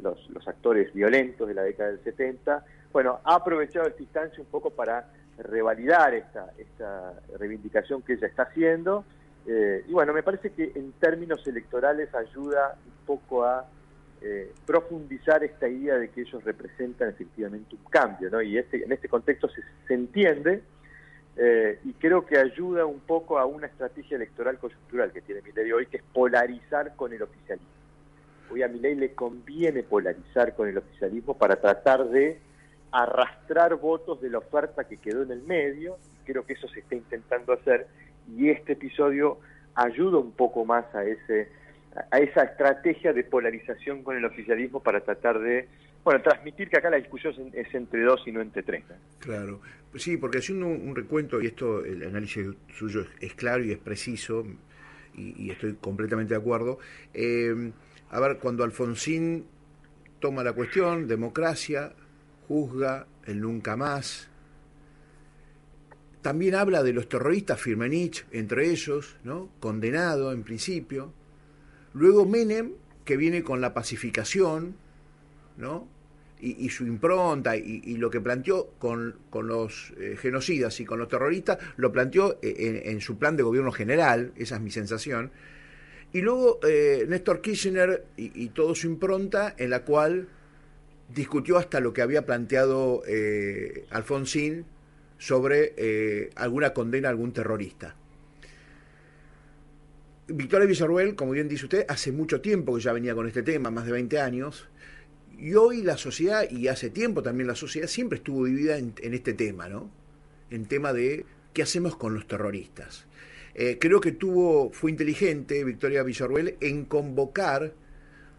los, 0.01 0.47
actores 0.47 0.91
violentos 0.95 1.47
de 1.47 1.53
la 1.53 1.61
década 1.61 1.91
del 1.91 2.03
70. 2.03 2.65
Bueno, 2.91 3.19
ha 3.23 3.35
aprovechado 3.35 3.87
esta 3.87 4.01
instancia 4.01 4.41
un 4.41 4.49
poco 4.49 4.71
para 4.71 5.05
revalidar 5.37 6.15
esta, 6.15 6.51
esta 6.57 7.13
reivindicación 7.37 8.01
que 8.01 8.13
ella 8.13 8.25
está 8.25 8.43
haciendo. 8.43 9.05
Eh, 9.45 9.85
y 9.87 9.91
bueno, 9.91 10.11
me 10.11 10.23
parece 10.23 10.53
que 10.53 10.71
en 10.73 10.91
términos 10.93 11.45
electorales 11.45 12.11
ayuda 12.15 12.79
un 12.83 13.05
poco 13.05 13.45
a 13.45 13.67
eh, 14.23 14.51
profundizar 14.67 15.43
esta 15.43 15.67
idea 15.67 15.95
de 15.95 16.09
que 16.09 16.21
ellos 16.21 16.43
representan 16.43 17.09
efectivamente 17.09 17.75
un 17.75 17.83
cambio, 17.89 18.29
¿no? 18.29 18.39
Y 18.41 18.55
este, 18.57 18.83
en 18.83 18.91
este 18.91 19.09
contexto 19.09 19.49
se, 19.49 19.93
entiende 19.93 20.61
eh, 21.37 21.79
y 21.83 21.93
creo 21.93 22.23
que 22.23 22.37
ayuda 22.37 22.85
un 22.85 22.99
poco 22.99 23.39
a 23.39 23.45
una 23.45 23.65
estrategia 23.65 24.17
electoral 24.17 24.59
coyuntural 24.59 25.11
que 25.11 25.21
tiene 25.21 25.41
Milei 25.41 25.71
hoy, 25.71 25.87
que 25.87 25.97
es 25.97 26.03
polarizar 26.13 26.95
con 26.95 27.11
el 27.13 27.23
oficialismo. 27.23 27.71
Hoy 28.51 28.61
a 28.61 28.67
Milei 28.67 28.93
le 28.93 29.15
conviene 29.15 29.81
polarizar 29.81 30.53
con 30.55 30.67
el 30.67 30.77
oficialismo 30.77 31.35
para 31.35 31.55
tratar 31.55 32.07
de 32.09 32.39
arrastrar 32.91 33.75
votos 33.75 34.21
de 34.21 34.29
la 34.29 34.37
oferta 34.37 34.83
que 34.83 34.97
quedó 34.97 35.23
en 35.23 35.31
el 35.31 35.41
medio, 35.41 35.97
creo 36.25 36.45
que 36.45 36.53
eso 36.53 36.67
se 36.67 36.81
está 36.81 36.95
intentando 36.95 37.53
hacer 37.53 37.87
y 38.37 38.49
este 38.49 38.73
episodio 38.73 39.39
ayuda 39.73 40.19
un 40.19 40.31
poco 40.31 40.63
más 40.63 40.85
a 40.93 41.03
ese 41.05 41.49
a 42.11 42.19
esa 42.19 42.43
estrategia 42.43 43.13
de 43.13 43.23
polarización 43.23 44.03
con 44.03 44.15
el 44.15 44.25
oficialismo 44.25 44.81
para 44.81 45.01
tratar 45.01 45.39
de 45.39 45.67
bueno, 46.03 46.21
transmitir 46.21 46.69
que 46.69 46.77
acá 46.77 46.89
la 46.89 46.97
discusión 46.97 47.33
es 47.53 47.73
entre 47.73 48.01
dos 48.01 48.21
y 48.25 48.31
no 48.31 48.41
entre 48.41 48.63
tres. 48.63 48.83
Claro, 49.19 49.61
sí, 49.95 50.17
porque 50.17 50.39
haciendo 50.39 50.67
un, 50.67 50.95
recuento, 50.95 51.39
y 51.41 51.47
esto, 51.47 51.85
el 51.85 52.03
análisis 52.03 52.47
suyo 52.73 53.05
es, 53.19 53.33
claro 53.35 53.63
y 53.63 53.71
es 53.71 53.77
preciso, 53.77 54.45
y, 55.13 55.51
estoy 55.51 55.75
completamente 55.75 56.33
de 56.33 56.39
acuerdo, 56.39 56.79
eh, 57.13 57.71
a 58.09 58.19
ver, 58.19 58.39
cuando 58.39 58.63
Alfonsín 58.63 59.45
toma 60.19 60.43
la 60.43 60.53
cuestión, 60.53 61.07
democracia, 61.07 61.93
juzga 62.47 63.05
el 63.25 63.39
nunca 63.39 63.75
más, 63.77 64.29
también 66.21 66.55
habla 66.55 66.83
de 66.83 66.93
los 66.93 67.07
terroristas, 67.09 67.59
Firmenich, 67.59 68.25
entre 68.31 68.69
ellos, 68.69 69.17
¿no? 69.23 69.49
condenado 69.59 70.31
en 70.31 70.43
principio, 70.43 71.13
Luego 71.93 72.25
Menem, 72.25 72.71
que 73.05 73.17
viene 73.17 73.43
con 73.43 73.61
la 73.61 73.73
pacificación, 73.73 74.75
¿no? 75.57 75.87
y, 76.41 76.69
su 76.69 76.85
impronta 76.85 77.55
y, 77.55 77.97
lo 77.97 78.09
que 78.09 78.19
planteó 78.19 78.71
con, 78.79 79.15
los 79.31 79.93
eh, 79.99 80.17
genocidas 80.19 80.79
y 80.79 80.85
con 80.85 80.99
los 80.99 81.07
terroristas, 81.07 81.59
lo 81.77 81.91
planteó 81.91 82.39
eh, 82.41 82.83
en, 82.85 82.99
su 83.01 83.17
plan 83.17 83.37
de 83.37 83.43
gobierno 83.43 83.71
general, 83.71 84.33
esa 84.35 84.55
es 84.55 84.61
mi 84.61 84.71
sensación. 84.71 85.31
Y 86.13 86.21
luego 86.21 86.59
eh, 86.67 87.05
Néstor 87.07 87.41
Kirchner 87.41 88.05
y, 88.17 88.49
todo 88.49 88.75
su 88.75 88.87
impronta, 88.87 89.53
en 89.57 89.69
la 89.69 89.83
cual 89.83 90.27
discutió 91.13 91.57
hasta 91.57 91.79
lo 91.79 91.93
que 91.93 92.01
había 92.01 92.25
planteado 92.25 93.03
Alfonsín 93.91 94.65
sobre 95.17 96.31
alguna 96.35 96.73
condena 96.73 97.09
a 97.09 97.11
algún 97.11 97.33
terrorista. 97.33 97.95
Victoria 100.33 100.67
Villarruel, 100.67 101.15
como 101.15 101.31
bien 101.31 101.47
dice 101.47 101.65
usted, 101.65 101.85
hace 101.87 102.11
mucho 102.11 102.41
tiempo 102.41 102.75
que 102.75 102.81
ya 102.81 102.93
venía 102.93 103.15
con 103.15 103.27
este 103.27 103.43
tema, 103.43 103.71
más 103.71 103.85
de 103.85 103.91
20 103.91 104.19
años, 104.19 104.67
y 105.37 105.55
hoy 105.55 105.81
la 105.81 105.97
sociedad, 105.97 106.49
y 106.49 106.67
hace 106.67 106.89
tiempo 106.89 107.23
también 107.23 107.47
la 107.47 107.55
sociedad, 107.55 107.87
siempre 107.87 108.17
estuvo 108.17 108.45
dividida 108.45 108.77
en, 108.77 108.93
este 109.13 109.33
tema, 109.33 109.67
¿no? 109.67 109.89
En 110.49 110.65
tema 110.65 110.93
de 110.93 111.25
qué 111.53 111.63
hacemos 111.63 111.95
con 111.95 112.13
los 112.13 112.27
terroristas. 112.27 113.05
Eh, 113.55 113.77
creo 113.79 113.99
que 113.99 114.11
tuvo, 114.11 114.71
fue 114.71 114.91
inteligente 114.91 115.63
Victoria 115.63 116.03
Villarruel 116.03 116.57
en 116.61 116.85
convocar 116.85 117.73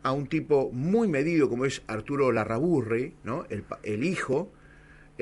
a 0.02 0.12
un 0.12 0.26
tipo 0.26 0.70
muy 0.72 1.08
medido 1.08 1.48
como 1.48 1.64
es 1.64 1.82
Arturo 1.86 2.32
Larraburri, 2.32 3.14
¿no? 3.24 3.46
el, 3.82 4.04
hijo 4.04 4.50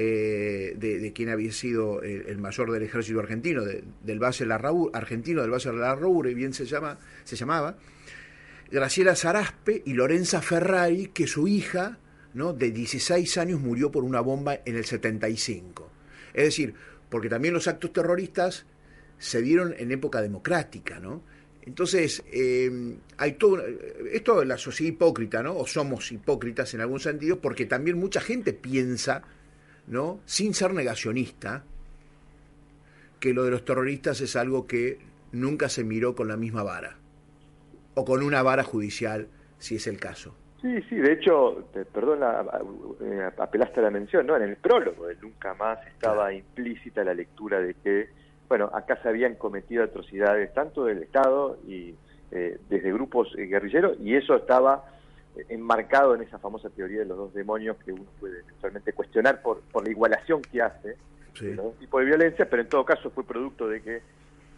eh, 0.03 0.77
de, 0.79 1.13
quien 1.13 1.29
había 1.29 1.53
sido 1.53 2.01
el, 2.01 2.39
mayor 2.39 2.73
del 2.73 2.83
ejército 2.83 3.21
argentino, 3.21 3.63
del 3.65 4.19
base 4.19 4.47
argentino 4.95 5.43
del 5.43 5.51
base 5.51 5.71
Larraburri, 5.71 6.33
bien 6.33 6.55
se, 6.55 6.65
llama, 6.65 6.99
se 7.25 7.37
llamaba, 7.37 7.77
Graciela 8.71 9.15
Zaraspe 9.15 9.83
y 9.85 9.93
Lorenza 9.93 10.41
Ferrari, 10.41 11.09
que 11.09 11.27
su 11.27 11.47
hija, 11.49 11.99
¿no? 12.33 12.55
de 12.55 12.71
16 12.71 13.37
años, 13.37 13.61
murió 13.61 13.93
por 13.93 14.03
una 14.03 14.23
bomba 14.23 14.61
en 14.65 14.77
el 14.77 14.87
75. 14.87 15.91
Es 16.33 16.45
decir, 16.45 16.73
porque 17.11 17.29
también 17.29 17.53
los 17.53 17.69
actos 17.69 17.93
terroristas 17.93 18.65
se 19.19 19.43
dieron 19.43 19.75
en 19.77 19.93
época 19.93 20.23
democrática, 20.23 20.99
¿no? 20.99 21.23
Entonces, 21.61 22.23
eh, 22.33 22.97
hay 23.19 23.33
todo. 23.33 23.63
Esto 24.11 24.41
es 24.41 24.49
la 24.49 24.57
sociedad 24.57 24.95
hipócrita, 24.95 25.43
¿no? 25.43 25.59
O 25.59 25.67
somos 25.67 26.11
hipócritas 26.11 26.73
en 26.73 26.81
algún 26.81 27.01
sentido, 27.01 27.39
porque 27.39 27.67
también 27.67 27.99
mucha 27.99 28.23
gente 28.23 28.55
piensa, 28.55 29.25
¿no? 29.91 30.21
Sin 30.25 30.55
ser 30.55 30.73
negacionista, 30.73 31.65
que 33.19 33.35
lo 33.35 33.45
de 33.45 33.51
los 33.51 33.65
terroristas 33.65 34.21
es 34.21 34.37
algo 34.37 34.67
que 34.67 34.99
nunca 35.33 35.69
se 35.69 35.85
miró 35.85 36.15
con 36.15 36.29
la 36.29 36.37
misma 36.37 36.63
vara 36.63 36.97
o 37.95 38.05
con 38.05 38.23
una 38.23 38.43
vara 38.43 38.63
judicial, 38.63 39.27
si 39.59 39.77
es 39.77 39.87
el 39.89 39.99
caso. 39.99 40.35
Sí, 40.63 40.81
sí, 40.89 40.97
de 40.97 41.15
hecho, 41.15 41.65
perdón, 41.93 42.21
eh, 43.03 43.31
apelaste 43.37 43.81
a 43.81 43.85
la 43.85 43.91
mención, 43.91 44.27
¿no? 44.27 44.37
En 44.37 44.43
el 44.43 44.57
prólogo 44.57 45.07
de 45.07 45.17
Nunca 45.17 45.55
Más 45.55 45.85
estaba 45.87 46.33
implícita 46.33 47.03
la 47.03 47.15
lectura 47.15 47.61
de 47.61 47.75
que, 47.75 48.11
bueno, 48.49 48.71
acá 48.73 49.01
se 49.03 49.09
habían 49.09 49.35
cometido 49.35 49.83
atrocidades 49.83 50.53
tanto 50.55 50.85
del 50.85 51.03
Estado 51.03 51.59
y 51.67 51.95
eh, 52.31 52.59
desde 52.69 52.93
grupos 52.93 53.35
eh, 53.37 53.47
guerrilleros, 53.47 53.99
y 54.01 54.15
eso 54.15 54.37
estaba 54.37 54.85
enmarcado 55.49 56.15
en 56.15 56.23
esa 56.23 56.39
famosa 56.39 56.71
teoría 56.71 57.01
de 57.01 57.07
los 57.07 57.17
dos 57.17 57.35
demonios 57.35 57.77
que 57.85 57.93
uno 57.93 58.07
puede 58.19 58.41
eventualmente 58.41 58.93
cuestionar 58.93 59.43
por, 59.43 59.61
por 59.63 59.85
la 59.85 59.91
igualación 59.91 60.43
que 60.43 60.63
hace 60.63 60.97
de 61.41 61.55
los 61.55 61.67
dos 61.67 61.79
tipos 61.79 62.01
de 62.01 62.07
violencia, 62.07 62.49
pero 62.49 62.63
en 62.63 62.69
todo 62.69 62.85
caso 62.85 63.11
fue 63.11 63.25
producto 63.25 63.69
de 63.69 63.81
que 63.81 64.03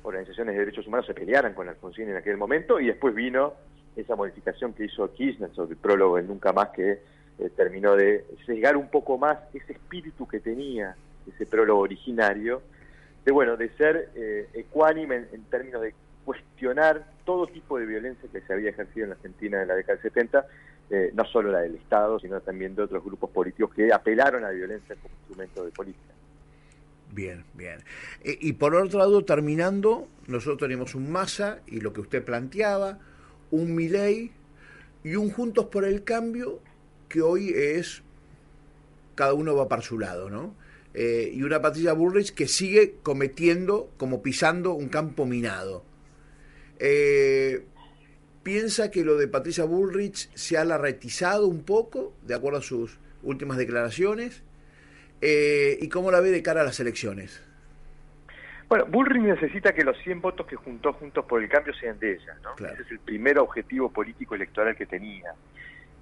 organizaciones 0.03 0.55
de 0.55 0.61
derechos 0.61 0.87
humanos 0.87 1.07
se 1.07 1.15
pelearan 1.15 1.55
con 1.55 1.69
Alfonsín 1.69 2.09
en 2.09 2.17
aquel 2.17 2.37
momento 2.37 2.81
y 2.81 2.87
después 2.87 3.15
vino 3.15 3.55
esa 3.97 4.17
modificación 4.17 4.73
que 4.73 4.87
hizo 4.87 5.13
Kirchner 5.13 5.51
sobre 5.55 5.73
el 5.73 5.79
prólogo 5.79 6.19
en 6.19 6.27
Nunca 6.27 6.53
Más 6.53 6.69
que 6.71 6.93
eh, 7.39 7.51
terminó 7.57 7.95
de 7.95 8.25
sesgar 8.47 8.77
un 8.77 8.89
poco 8.89 9.19
más 9.19 9.39
ese 9.55 9.73
espíritu 9.73 10.27
que 10.27 10.41
tenía 10.41 10.97
ese 11.27 11.47
prólogo 11.47 11.81
originario, 11.81 12.63
de 13.25 13.33
bueno, 13.33 13.57
de 13.57 13.69
ser 13.77 14.11
eh, 14.15 14.49
ecuánime 14.55 15.27
en, 15.33 15.45
términos 15.45 15.83
de 15.83 15.95
cuestionar 16.25 17.07
todo 17.25 17.47
tipo 17.47 17.79
de 17.79 17.87
violencia 17.87 18.29
que 18.33 18.41
se 18.41 18.53
había 18.53 18.71
ejercido 18.71 19.05
en 19.05 19.11
la 19.11 19.17
Argentina 19.17 19.63
en 19.63 19.69
la 19.69 19.75
década 19.75 19.95
del 19.95 20.13
70, 20.13 20.47
eh, 20.93 21.11
no 21.15 21.25
solo 21.25 21.51
la 21.51 21.61
del 21.61 21.77
Estado, 21.77 22.21
sino 22.21 22.39
también 22.43 22.75
de 22.75 22.83
otros 22.83 23.03
grupos 23.03 23.31
políticos 23.31 23.75
que 23.75 23.91
apelaron 23.91 24.45
a 24.45 24.49
la 24.49 24.53
violencia 24.53 24.95
como 24.97 25.15
instrumento 25.15 25.65
de 25.65 25.71
política. 25.71 26.13
Bien, 27.11 27.45
bien. 27.55 27.79
Eh, 28.23 28.37
y 28.39 28.53
por 28.53 28.75
otro 28.75 28.99
lado, 28.99 29.25
terminando, 29.25 30.07
nosotros 30.27 30.59
tenemos 30.59 30.95
un 30.95 31.11
Massa 31.11 31.61
y 31.67 31.81
lo 31.81 31.95
que 31.95 32.03
usted 32.03 32.23
planteaba, 32.23 32.99
un 33.51 33.75
Milei 33.75 34.33
y 35.03 35.17
un 35.17 35.31
Juntos 35.31 35.65
por 35.67 35.87
el 35.87 36.05
Cambio 36.05 36.61
que 37.09 37.23
hoy 37.23 37.55
es 37.55 38.03
cada 39.15 39.33
uno 39.33 39.57
va 39.57 39.69
para 39.69 39.81
su 39.81 39.99
lado, 39.99 40.29
¿no? 40.29 40.55
Eh, 40.93 41.31
y 41.33 41.43
una 41.43 41.63
Patricia 41.63 41.95
Bullrich 41.95 42.35
que 42.35 42.47
sigue 42.47 42.97
cometiendo, 43.03 43.91
como 43.97 44.23
pisando 44.23 44.75
un 44.75 44.91
campo 44.91 45.25
minado. 45.25 45.85
Eh, 46.79 47.65
¿Piensa 48.43 48.91
que 48.91 49.05
lo 49.05 49.17
de 49.17 49.29
Patricia 49.29 49.65
Bullrich 49.65 50.31
se 50.35 50.59
ha 50.59 50.65
larretizado 50.65 51.47
un 51.47 51.65
poco, 51.65 52.13
de 52.23 52.35
acuerdo 52.35 52.59
a 52.59 52.63
sus 52.63 52.99
últimas 53.23 53.57
declaraciones? 53.57 54.43
Eh, 55.21 55.79
¿Y 55.81 55.89
cómo 55.89 56.11
la 56.11 56.21
ve 56.21 56.31
de 56.31 56.43
cara 56.43 56.63
a 56.63 56.65
las 56.65 56.81
elecciones? 56.81 57.43
Bueno, 58.69 58.87
Bullrich 58.87 59.23
necesita 59.23 59.73
que 59.73 59.85
los 59.85 59.97
100 59.99 60.21
votos 60.21 60.47
que 60.47 60.57
juntó 60.57 60.95
Juntos 60.95 61.25
por 61.27 61.43
el 61.43 61.49
Cambio 61.49 61.75
sean 61.75 61.99
de 61.99 62.15
ella, 62.15 62.37
¿no? 62.43 62.55
Ese 62.67 62.83
es 62.83 62.91
el 62.91 62.99
primer 63.01 63.39
objetivo 63.39 63.91
político 63.91 64.35
electoral 64.35 64.75
que 64.75 64.87
tenía. 64.87 65.35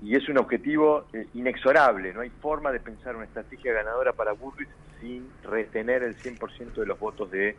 Y 0.02 0.14
es 0.14 0.28
un 0.28 0.38
objetivo 0.38 1.06
eh, 1.12 1.26
inexorable, 1.34 2.14
no 2.14 2.20
hay 2.20 2.30
forma 2.30 2.72
de 2.72 2.80
pensar 2.80 3.16
una 3.16 3.26
estrategia 3.26 3.72
ganadora 3.74 4.12
para 4.12 4.32
Bullrich 4.32 4.68
sin 5.00 5.28
retener 5.42 6.02
el 6.02 6.16
100% 6.16 6.74
de 6.74 6.86
los 6.86 6.98
votos 6.98 7.30
de 7.30 7.56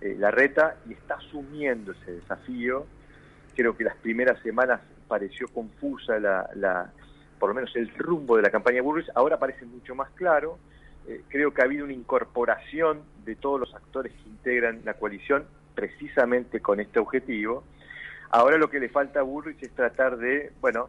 eh, 0.00 0.16
la 0.18 0.30
reta 0.30 0.76
y 0.88 0.94
está 0.94 1.14
asumiendo 1.16 1.92
ese 1.92 2.12
desafío. 2.12 2.86
Creo 3.54 3.76
que 3.76 3.84
las 3.84 3.96
primeras 3.96 4.40
semanas 4.42 4.80
pareció 5.08 5.48
confusa 5.48 6.18
la, 6.18 6.92
por 7.38 7.50
lo 7.50 7.54
menos 7.54 7.74
el 7.76 7.88
rumbo 7.96 8.36
de 8.36 8.42
la 8.42 8.50
campaña 8.50 8.76
de 8.76 8.80
Bullrich, 8.82 9.10
ahora 9.14 9.38
parece 9.38 9.64
mucho 9.64 9.94
más 9.94 10.10
claro 10.10 10.58
eh, 11.06 11.22
creo 11.28 11.52
que 11.52 11.60
ha 11.60 11.66
habido 11.66 11.84
una 11.84 11.92
incorporación 11.92 13.02
de 13.24 13.36
todos 13.36 13.60
los 13.60 13.74
actores 13.74 14.12
que 14.12 14.28
integran 14.28 14.80
la 14.84 14.94
coalición 14.94 15.44
precisamente 15.74 16.60
con 16.60 16.80
este 16.80 16.98
objetivo. 16.98 17.64
Ahora 18.30 18.56
lo 18.56 18.70
que 18.70 18.80
le 18.80 18.88
falta 18.88 19.20
a 19.20 19.22
Burrich 19.22 19.62
es 19.62 19.70
tratar 19.72 20.16
de, 20.16 20.52
bueno, 20.60 20.88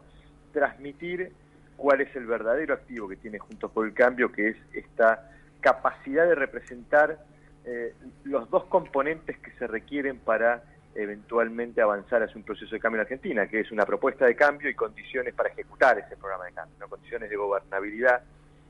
transmitir 0.52 1.32
cuál 1.76 2.00
es 2.00 2.14
el 2.16 2.26
verdadero 2.26 2.72
activo 2.72 3.08
que 3.08 3.16
tiene 3.16 3.38
Juntos 3.38 3.70
por 3.70 3.86
el 3.86 3.92
Cambio, 3.92 4.32
que 4.32 4.48
es 4.48 4.56
esta 4.72 5.30
capacidad 5.60 6.26
de 6.26 6.34
representar 6.34 7.18
eh, 7.66 7.92
los 8.24 8.48
dos 8.48 8.64
componentes 8.64 9.38
que 9.38 9.50
se 9.52 9.66
requieren 9.66 10.18
para 10.18 10.62
eventualmente 10.96 11.80
avanzar 11.80 12.22
hacia 12.22 12.36
un 12.36 12.42
proceso 12.42 12.74
de 12.74 12.80
cambio 12.80 13.00
en 13.00 13.02
Argentina, 13.02 13.46
que 13.46 13.60
es 13.60 13.70
una 13.70 13.84
propuesta 13.84 14.26
de 14.26 14.34
cambio 14.34 14.68
y 14.70 14.74
condiciones 14.74 15.34
para 15.34 15.50
ejecutar 15.50 15.98
ese 15.98 16.16
programa 16.16 16.46
de 16.46 16.52
cambio, 16.52 16.88
condiciones 16.88 17.30
de 17.30 17.36
gobernabilidad 17.36 18.22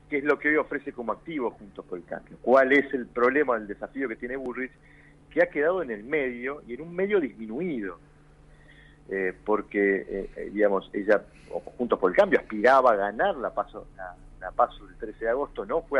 qué 0.09 0.17
es 0.19 0.23
lo 0.23 0.39
que 0.39 0.49
hoy 0.49 0.55
ofrece 0.55 0.91
como 0.93 1.11
activo 1.11 1.51
Juntos 1.51 1.85
por 1.85 1.97
el 1.97 2.05
Cambio, 2.05 2.37
cuál 2.41 2.71
es 2.71 2.93
el 2.93 3.07
problema, 3.07 3.55
el 3.55 3.67
desafío 3.67 4.07
que 4.07 4.15
tiene 4.15 4.35
Burrich, 4.35 4.71
que 5.29 5.41
ha 5.41 5.49
quedado 5.49 5.81
en 5.81 5.91
el 5.91 6.03
medio 6.03 6.61
y 6.67 6.73
en 6.73 6.81
un 6.81 6.95
medio 6.95 7.19
disminuido, 7.19 7.99
eh, 9.09 9.33
porque, 9.45 10.05
eh, 10.09 10.29
eh, 10.35 10.49
digamos, 10.51 10.89
ella, 10.93 11.23
Juntos 11.77 11.99
por 11.99 12.11
el 12.11 12.17
Cambio, 12.17 12.39
aspiraba 12.39 12.91
a 12.91 12.95
ganar 12.95 13.35
la 13.37 13.53
paso, 13.53 13.87
la, 14.39 14.51
paso 14.51 14.85
del 14.85 14.95
13 14.97 15.25
de 15.25 15.31
agosto, 15.31 15.65
no 15.65 15.81
fue, 15.81 15.99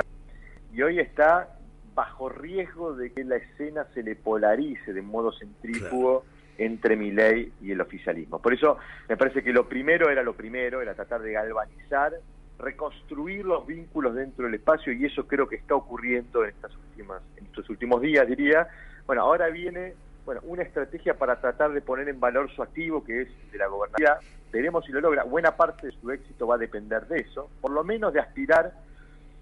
y 0.73 0.81
hoy 0.81 0.99
está 0.99 1.57
bajo 1.97 2.29
riesgo 2.29 2.93
de 2.93 3.12
que 3.12 3.23
la 3.23 3.38
escena 3.38 3.88
se 3.95 4.03
le 4.03 4.15
polarice 4.15 4.93
de 4.93 5.01
modo 5.01 5.31
centrífugo. 5.31 6.23
entre 6.60 6.95
mi 6.95 7.12
ley 7.12 7.53
y 7.62 7.71
el 7.71 7.79
oficialismo. 7.81 8.39
Por 8.39 8.51
eso 8.51 8.79
me 9.07 9.15
parece 9.15 9.43
que 9.43 9.53
lo 9.53 9.69
primero 9.69 10.10
era 10.10 10.23
lo 10.23 10.33
primero, 10.33 10.81
era 10.81 10.95
tratar 10.95 11.21
de 11.21 11.33
galvanizar 11.33 12.13
reconstruir 12.57 13.45
los 13.45 13.67
vínculos 13.67 14.15
dentro 14.15 14.45
del 14.45 14.55
espacio 14.55 14.91
y 14.91 15.05
eso 15.05 15.27
creo 15.27 15.47
que 15.47 15.57
está 15.57 15.75
ocurriendo 15.75 16.43
en 16.43 16.49
estas 16.49 16.75
últimas 16.75 17.21
en 17.36 17.45
estos 17.45 17.69
últimos 17.69 18.01
días 18.01 18.27
diría 18.27 18.67
bueno 19.05 19.21
ahora 19.21 19.49
viene 19.49 19.93
bueno 20.25 20.41
una 20.43 20.63
estrategia 20.63 21.13
para 21.13 21.39
tratar 21.39 21.71
de 21.71 21.81
poner 21.81 22.10
en 22.10 22.19
valor 22.19 22.49
su 22.49 22.63
activo 22.63 23.03
que 23.03 23.21
es 23.21 23.51
de 23.51 23.60
la 23.60 23.67
gobernabilidad 23.67 24.21
veremos 24.51 24.83
si 24.86 24.91
lo 24.91 25.01
logra 25.01 25.23
buena 25.23 25.55
parte 25.55 25.86
de 25.86 25.93
su 25.93 26.10
éxito 26.10 26.47
va 26.47 26.55
a 26.55 26.57
depender 26.57 27.05
de 27.05 27.19
eso 27.19 27.47
por 27.62 27.69
lo 27.69 27.83
menos 27.83 28.12
de 28.12 28.21
aspirar 28.21 28.73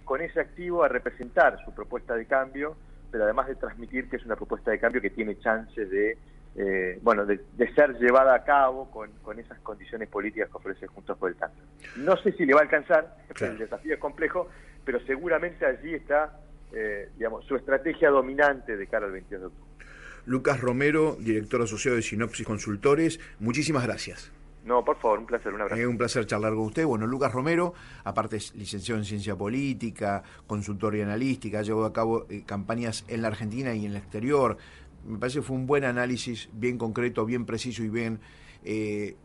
con 0.06 0.22
ese 0.22 0.40
activo 0.40 0.84
a 0.84 0.88
representar 0.88 1.64
su 1.66 1.74
propuesta 1.74 2.16
de 2.16 2.26
cambio 2.26 2.78
pero 3.12 3.24
además 3.24 3.48
de 3.48 3.56
transmitir 3.56 4.10
que 4.10 4.18
es 4.18 4.26
una 4.26 4.36
propuesta 4.36 4.72
de 4.72 4.80
cambio 4.80 5.02
que 5.02 5.10
tiene 5.10 5.38
chances 5.40 5.90
de 5.90 6.18
eh, 6.58 7.00
bueno, 7.02 7.26
de, 7.26 7.40
ser 7.74 7.98
llevada 7.98 8.34
a 8.34 8.44
cabo 8.44 8.90
con, 8.90 9.40
esas 9.40 9.60
condiciones 9.60 10.08
políticas 10.08 10.50
que 10.50 10.58
ofrece 10.58 10.88
Juntos 10.88 11.18
por 11.18 11.30
el 11.30 11.36
Cambio. 11.36 11.62
No 11.98 12.16
sé 12.18 12.32
si 12.32 12.46
le 12.46 12.54
va 12.54 12.62
a 12.62 12.64
alcanzar, 12.64 13.18
el 13.42 13.58
desafío 13.58 13.94
es 13.94 14.00
complejo, 14.00 14.50
pero 14.86 15.00
seguramente 15.06 15.66
allí 15.66 15.94
está, 15.94 16.40
eh, 16.72 17.10
digamos, 17.18 17.46
su 17.46 17.58
estrategia 17.58 18.10
dominante 18.10 18.78
de 18.78 18.88
cara 18.88 19.06
al 19.06 19.12
22 19.12 19.42
de 19.42 19.48
octubre. 19.48 19.86
Lucas 20.26 20.62
Romero, 20.62 21.18
director 21.20 21.62
asociado 21.62 21.98
de 21.98 22.04
Sinopsis 22.04 22.46
Consultores, 22.46 23.20
muchísimas 23.40 23.86
gracias. 23.86 24.32
No, 24.66 24.84
por 24.84 24.98
favor, 24.98 25.20
un 25.20 25.28
placer, 25.28 25.54
un 25.54 25.62
abrazo. 25.62 25.80
Es 25.80 25.88
un 25.88 25.98
placer 25.98 26.26
charlar 26.26 26.54
con 26.54 26.64
usted. 26.64 26.86
Bueno, 26.86 27.06
Lucas 27.06 27.32
Romero, 27.32 27.76
aparte 28.04 28.38
es 28.38 28.56
licenciado 28.56 29.00
en 29.00 29.06
Ciencia 29.06 29.36
Política, 29.36 30.24
consultor 30.48 30.96
y 30.96 31.02
analística, 31.02 31.62
llevado 31.62 31.86
a 31.86 31.94
cabo 31.94 32.26
eh, 32.30 32.44
campañas 32.46 33.06
en 33.08 33.22
la 33.22 33.28
Argentina 33.28 33.76
y 33.76 33.86
en 33.86 33.92
el 33.92 33.98
exterior. 33.98 34.58
Me 35.06 35.20
parece 35.20 35.40
que 35.40 35.44
fue 35.44 35.56
un 35.56 35.68
buen 35.68 35.84
análisis, 35.84 36.50
bien 36.52 36.80
concreto, 36.80 37.26
bien 37.26 37.46
preciso 37.46 37.84
y 37.84 37.90
bien 37.90 38.20
eh, 38.64 39.16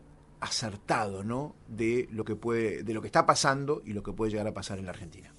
acertado, 0.41 1.23
¿no? 1.23 1.55
De 1.67 2.07
lo 2.11 2.23
que 2.23 2.35
puede, 2.35 2.83
de 2.83 2.93
lo 2.93 3.01
que 3.01 3.07
está 3.07 3.25
pasando 3.25 3.81
y 3.83 3.93
lo 3.93 4.03
que 4.03 4.13
puede 4.13 4.31
llegar 4.31 4.47
a 4.47 4.53
pasar 4.53 4.77
en 4.77 4.85
la 4.85 4.91
Argentina. 4.91 5.33